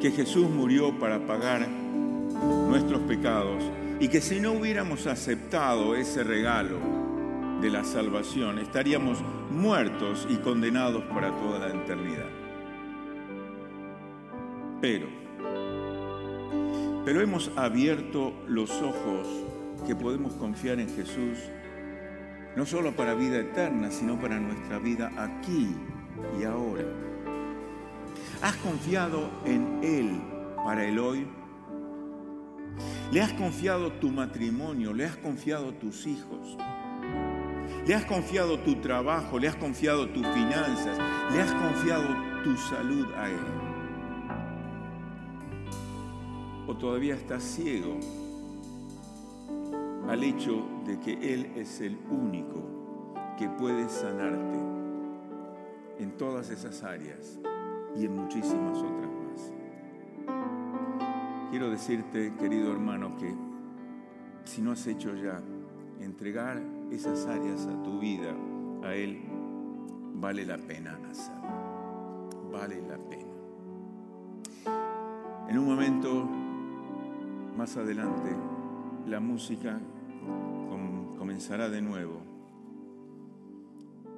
que 0.00 0.12
Jesús 0.12 0.48
murió 0.48 0.96
para 1.00 1.26
pagar 1.26 1.66
nuestros 2.68 3.00
pecados 3.02 3.64
y 3.98 4.08
que 4.08 4.20
si 4.20 4.38
no 4.38 4.52
hubiéramos 4.52 5.08
aceptado 5.08 5.96
ese 5.96 6.22
regalo 6.22 6.78
de 7.60 7.70
la 7.70 7.82
salvación, 7.82 8.60
estaríamos 8.60 9.18
muertos 9.50 10.28
y 10.30 10.36
condenados 10.36 11.02
para 11.04 11.36
toda 11.36 11.58
la 11.58 11.74
eternidad. 11.74 12.28
Pero, 14.80 15.25
pero 17.06 17.20
hemos 17.20 17.52
abierto 17.54 18.34
los 18.48 18.68
ojos 18.82 19.28
que 19.86 19.94
podemos 19.94 20.32
confiar 20.32 20.80
en 20.80 20.88
Jesús, 20.88 21.38
no 22.56 22.66
solo 22.66 22.96
para 22.96 23.14
vida 23.14 23.38
eterna, 23.38 23.92
sino 23.92 24.20
para 24.20 24.40
nuestra 24.40 24.80
vida 24.80 25.12
aquí 25.16 25.68
y 26.40 26.42
ahora. 26.42 26.82
¿Has 28.42 28.56
confiado 28.56 29.30
en 29.44 29.84
Él 29.84 30.20
para 30.64 30.84
el 30.84 30.98
hoy? 30.98 31.28
¿Le 33.12 33.22
has 33.22 33.32
confiado 33.34 33.92
tu 33.92 34.10
matrimonio? 34.10 34.92
¿Le 34.92 35.04
has 35.04 35.16
confiado 35.16 35.74
tus 35.74 36.08
hijos? 36.08 36.58
¿Le 37.86 37.94
has 37.94 38.04
confiado 38.04 38.58
tu 38.58 38.80
trabajo? 38.80 39.38
¿Le 39.38 39.46
has 39.46 39.54
confiado 39.54 40.08
tus 40.08 40.26
finanzas? 40.26 40.98
¿Le 41.32 41.40
has 41.40 41.52
confiado 41.52 42.08
tu 42.42 42.56
salud 42.56 43.06
a 43.16 43.30
Él? 43.30 43.65
¿O 46.68 46.76
todavía 46.76 47.14
estás 47.14 47.44
ciego 47.44 47.98
al 50.08 50.24
hecho 50.24 50.64
de 50.84 50.98
que 50.98 51.12
Él 51.34 51.52
es 51.54 51.80
el 51.80 51.96
único 52.10 53.14
que 53.38 53.48
puede 53.48 53.88
sanarte 53.88 54.58
en 56.00 56.16
todas 56.16 56.50
esas 56.50 56.82
áreas 56.82 57.38
y 57.96 58.06
en 58.06 58.16
muchísimas 58.16 58.78
otras 58.78 59.10
más? 59.10 59.52
Quiero 61.50 61.70
decirte, 61.70 62.34
querido 62.36 62.72
hermano, 62.72 63.16
que 63.16 63.32
si 64.44 64.60
no 64.60 64.72
has 64.72 64.84
hecho 64.88 65.14
ya 65.14 65.40
entregar 66.00 66.60
esas 66.90 67.26
áreas 67.26 67.64
a 67.66 67.82
tu 67.84 68.00
vida, 68.00 68.34
a 68.82 68.92
Él, 68.92 69.22
vale 70.14 70.44
la 70.44 70.58
pena 70.58 70.98
hacerlo. 71.08 72.50
Vale 72.50 72.82
la 72.82 72.98
pena. 72.98 73.26
En 75.48 75.58
un 75.58 75.66
momento 75.66 76.28
más 77.56 77.76
adelante, 77.76 78.34
la 79.06 79.20
música 79.20 79.80
com- 80.68 81.16
comenzará 81.16 81.68
de 81.68 81.80
nuevo 81.80 82.20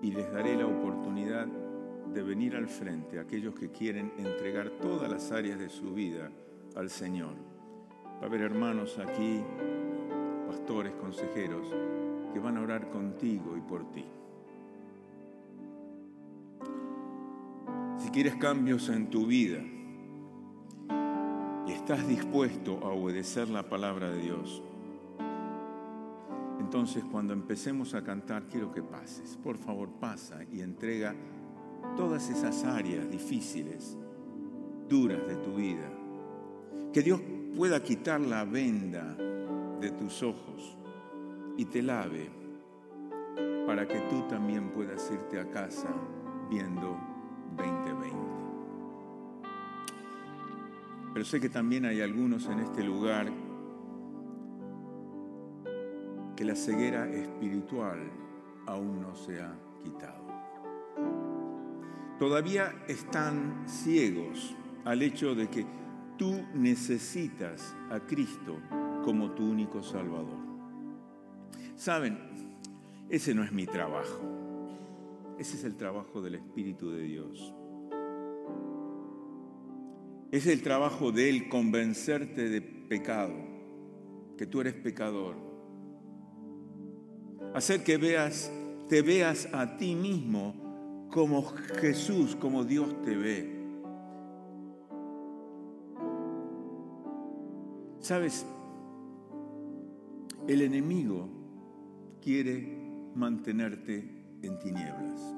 y 0.03 0.13
les 0.13 0.31
daré 0.33 0.57
la 0.57 0.67
oportunidad 0.67 1.47
de 1.47 2.23
venir 2.23 2.57
al 2.57 2.69
frente 2.69 3.19
a 3.19 3.23
aquellos 3.23 3.55
que 3.55 3.71
quieren 3.71 4.13
entregar 4.19 4.71
todas 4.81 5.11
las 5.11 5.31
áreas 5.31 5.59
de 5.59 5.69
su 5.69 5.93
vida 5.93 6.31
al 6.75 6.91
Señor. 6.91 7.35
Va 8.19 8.23
a 8.23 8.27
haber 8.27 8.41
hermanos 8.43 8.99
aquí, 8.99 9.41
pastores, 10.47 10.95
consejeros, 10.95 11.67
que 12.33 12.41
van 12.41 12.57
a 12.57 12.63
orar 12.63 12.91
contigo 12.91 13.57
y 13.57 13.61
por 13.61 13.91
ti. 13.93 14.05
Si 17.99 18.11
quieres 18.11 18.37
cambios 18.37 18.89
en 18.89 19.11
tu 19.11 19.27
vida 19.27 19.61
estás 21.91 22.07
dispuesto 22.07 22.81
a 22.83 22.91
obedecer 22.91 23.49
la 23.49 23.63
palabra 23.63 24.11
de 24.11 24.21
Dios, 24.21 24.63
entonces 26.61 27.03
cuando 27.11 27.33
empecemos 27.33 27.95
a 27.95 28.05
cantar 28.05 28.43
quiero 28.43 28.71
que 28.71 28.83
pases. 28.83 29.39
Por 29.43 29.57
favor, 29.57 29.89
pasa 29.99 30.41
y 30.53 30.61
entrega 30.61 31.15
todas 31.97 32.29
esas 32.29 32.63
áreas 32.65 33.11
difíciles, 33.11 33.97
duras 34.87 35.27
de 35.27 35.37
tu 35.37 35.55
vida. 35.55 35.91
Que 36.93 37.01
Dios 37.01 37.23
pueda 37.57 37.83
quitar 37.83 38.21
la 38.21 38.45
venda 38.45 39.17
de 39.81 39.91
tus 39.93 40.23
ojos 40.23 40.77
y 41.57 41.65
te 41.65 41.81
lave 41.81 42.29
para 43.67 43.89
que 43.89 44.01
tú 44.11 44.29
también 44.29 44.73
puedas 44.73 45.11
irte 45.11 45.41
a 45.41 45.49
casa 45.49 45.89
viendo 46.51 46.99
2020. 47.57 48.48
Pero 51.13 51.25
sé 51.25 51.41
que 51.41 51.49
también 51.49 51.85
hay 51.85 52.01
algunos 52.01 52.47
en 52.47 52.61
este 52.61 52.83
lugar 52.83 53.33
que 56.37 56.45
la 56.45 56.55
ceguera 56.55 57.09
espiritual 57.11 57.99
aún 58.67 59.01
no 59.01 59.15
se 59.17 59.41
ha 59.41 59.53
quitado. 59.83 60.29
Todavía 62.19 62.75
están 62.87 63.65
ciegos 63.67 64.55
al 64.85 65.03
hecho 65.03 65.35
de 65.35 65.49
que 65.49 65.67
tú 66.17 66.45
necesitas 66.55 67.75
a 67.91 68.01
Cristo 68.01 68.59
como 69.05 69.33
tu 69.33 69.51
único 69.51 69.83
Salvador. 69.83 70.39
Saben, 71.77 72.19
ese 73.09 73.35
no 73.35 73.43
es 73.43 73.53
mi 73.53 73.67
trabajo. 73.67 74.21
Ese 75.39 75.57
es 75.57 75.65
el 75.65 75.77
trabajo 75.77 76.21
del 76.21 76.35
Espíritu 76.35 76.91
de 76.91 77.03
Dios. 77.03 77.55
Es 80.31 80.47
el 80.47 80.63
trabajo 80.63 81.11
de 81.11 81.31
Él 81.31 81.49
convencerte 81.49 82.49
de 82.49 82.61
pecado, 82.61 83.35
que 84.37 84.47
tú 84.47 84.61
eres 84.61 84.75
pecador. 84.75 85.37
Hacer 87.55 87.83
que 87.83 87.97
veas, 87.97 88.53
te 88.89 89.03
veas 89.03 89.49
a 89.53 89.79
ti 89.79 89.95
mismo 89.95 91.09
como 91.11 91.43
Jesús, 91.81 92.37
como 92.37 92.65
Dios 92.65 93.01
te 93.03 93.17
ve. 93.17 93.59
Sabes, 98.01 98.47
el 100.47 100.63
enemigo 100.63 101.29
quiere 102.23 103.13
mantenerte 103.15 103.99
en 104.43 104.59
tinieblas. 104.59 105.35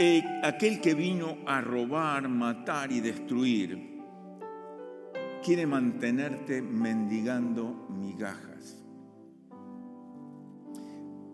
Eh, 0.00 0.22
aquel 0.44 0.80
que 0.80 0.94
vino 0.94 1.38
a 1.44 1.60
robar, 1.60 2.28
matar 2.28 2.92
y 2.92 3.00
destruir, 3.00 3.98
quiere 5.44 5.66
mantenerte 5.66 6.62
mendigando 6.62 7.88
migajas. 7.88 8.80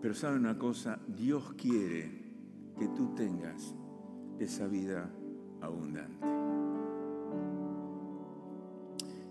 Pero 0.01 0.15
sabe 0.15 0.37
una 0.37 0.57
cosa, 0.57 0.99
Dios 1.07 1.53
quiere 1.53 2.09
que 2.79 2.87
tú 2.87 3.13
tengas 3.13 3.75
esa 4.39 4.65
vida 4.65 5.11
abundante. 5.61 6.25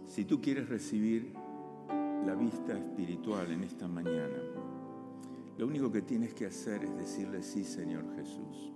Si 0.07 0.25
tú 0.27 0.41
quieres 0.41 0.69
recibir 0.69 1.33
la 2.25 2.37
vista 2.37 2.79
espiritual 2.79 3.51
en 3.51 3.65
esta 3.65 3.89
mañana, 3.89 4.39
lo 5.59 5.67
único 5.67 5.91
que 5.91 6.03
tienes 6.03 6.35
que 6.35 6.47
hacer 6.47 6.85
es 6.85 6.97
decirle, 6.97 7.43
sí, 7.43 7.65
Señor 7.65 8.05
Jesús, 8.15 8.73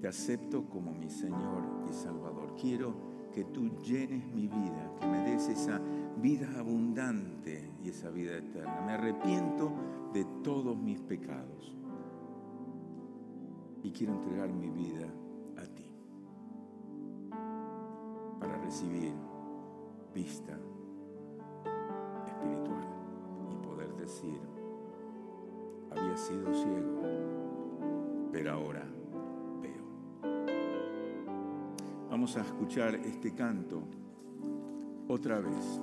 te 0.00 0.08
acepto 0.08 0.64
como 0.68 0.92
mi 0.92 1.10
Señor 1.10 1.84
y 1.88 1.92
Salvador. 1.92 2.54
Quiero 2.60 2.94
que 3.32 3.44
tú 3.44 3.68
llenes 3.82 4.26
mi 4.32 4.48
vida, 4.48 4.94
que 4.98 5.06
me 5.06 5.18
des 5.30 5.48
esa 5.48 5.80
vida 6.16 6.48
abundante 6.58 7.70
y 7.82 7.90
esa 7.90 8.10
vida 8.10 8.36
eterna. 8.36 8.80
Me 8.80 8.92
arrepiento 8.92 9.72
de 10.12 10.24
todos 10.42 10.76
mis 10.76 11.00
pecados 11.00 11.76
y 13.82 13.90
quiero 13.92 14.14
entregar 14.14 14.52
mi 14.52 14.70
vida 14.70 15.06
a 15.56 15.66
ti 15.66 15.90
para 18.40 18.56
recibir 18.58 19.12
vista 20.14 20.58
espiritual 22.26 22.88
y 23.50 23.66
poder 23.66 23.94
decir, 23.96 24.40
había 25.90 26.16
sido 26.16 26.52
ciego, 26.54 27.00
pero 28.32 28.52
ahora 28.52 28.86
Vamos 32.20 32.36
a 32.36 32.42
escuchar 32.42 32.96
este 32.96 33.32
canto 33.32 33.82
otra 35.08 35.40
vez. 35.40 35.80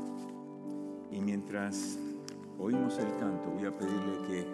Y 1.09 1.19
mientras 1.19 1.97
oímos 2.59 2.99
el 2.99 3.09
canto, 3.17 3.49
voy 3.49 3.65
a 3.65 3.75
pedirle 3.75 4.21
que 4.27 4.45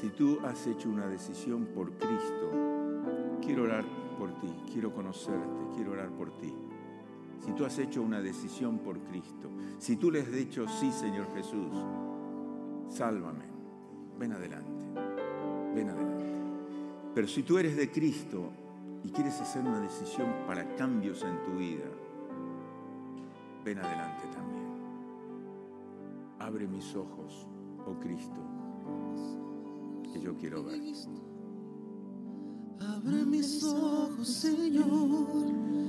si 0.00 0.10
tú 0.10 0.38
has 0.44 0.64
hecho 0.68 0.88
una 0.88 1.08
decisión 1.08 1.66
por 1.74 1.90
Cristo, 1.94 3.40
quiero 3.44 3.64
orar 3.64 3.84
por 4.16 4.30
ti, 4.38 4.46
quiero 4.72 4.94
conocerte, 4.94 5.74
quiero 5.74 5.90
orar 5.90 6.10
por 6.10 6.38
ti. 6.38 6.54
Si 7.44 7.50
tú 7.50 7.64
has 7.64 7.76
hecho 7.80 8.00
una 8.00 8.20
decisión 8.20 8.78
por 8.78 9.00
Cristo, 9.00 9.50
si 9.80 9.96
tú 9.96 10.12
le 10.12 10.20
has 10.20 10.30
dicho, 10.30 10.68
sí, 10.68 10.92
Señor 10.92 11.26
Jesús, 11.34 11.74
sálvame, 12.90 13.46
ven 14.20 14.34
adelante, 14.34 14.84
ven 15.74 15.90
adelante. 15.90 16.24
Pero 17.12 17.26
si 17.26 17.42
tú 17.42 17.58
eres 17.58 17.76
de 17.76 17.90
Cristo 17.90 18.52
y 19.04 19.10
quieres 19.10 19.38
hacer 19.40 19.62
una 19.62 19.80
decisión 19.80 20.26
para 20.46 20.74
cambios 20.76 21.22
en 21.22 21.42
tu 21.44 21.58
vida, 21.58 21.84
ven 23.62 23.78
adelante 23.78 24.26
también. 24.32 24.64
Abre 26.38 26.66
mis 26.66 26.96
ojos, 26.96 27.46
oh 27.86 27.94
Cristo, 28.00 28.40
que 30.10 30.20
yo 30.20 30.34
quiero 30.36 30.64
ver. 30.64 30.80
Abre 32.80 33.24
mis 33.26 33.62
ojos, 33.62 34.26
Señor, 34.26 34.86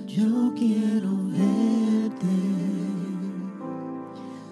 yo 0.05 0.53
quiero 0.55 1.11
verte. 1.27 2.25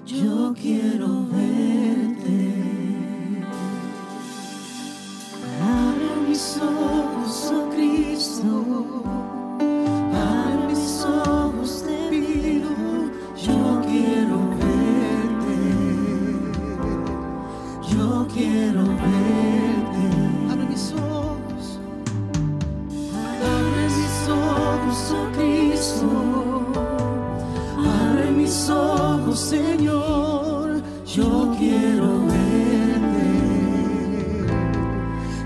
Yo 0.06 0.54
quiero 0.54 1.26
verte. 1.28 2.03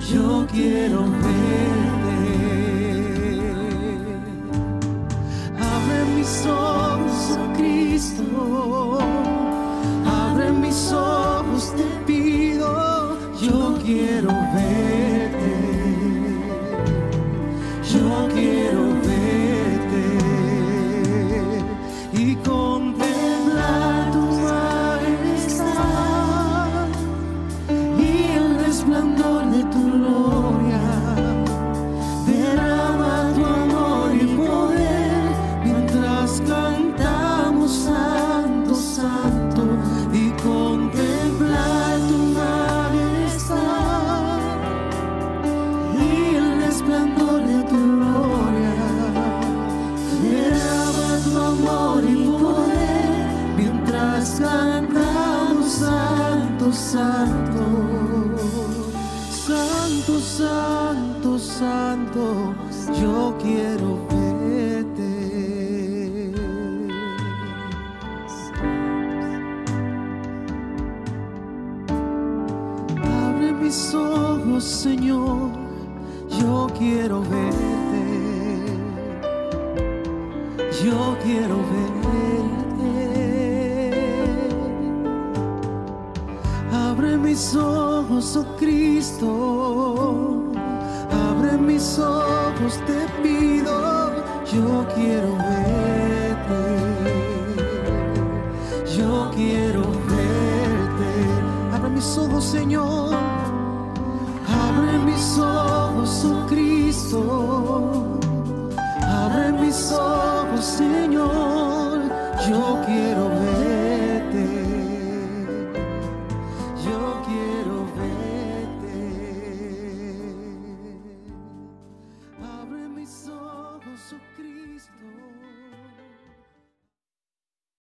Yo 0.10 0.48
quiero 0.50 1.02
verte. 1.02 1.42
Abre 5.60 6.06
mis 6.16 6.46
ojos, 6.46 7.38
oh 7.38 7.54
Cristo. 7.58 9.00
Abre 10.06 10.52
mis 10.54 10.94
ojos, 10.94 11.74
te 11.76 11.84
pido. 12.06 13.18
Yo 13.42 13.78
quiero 13.84 14.32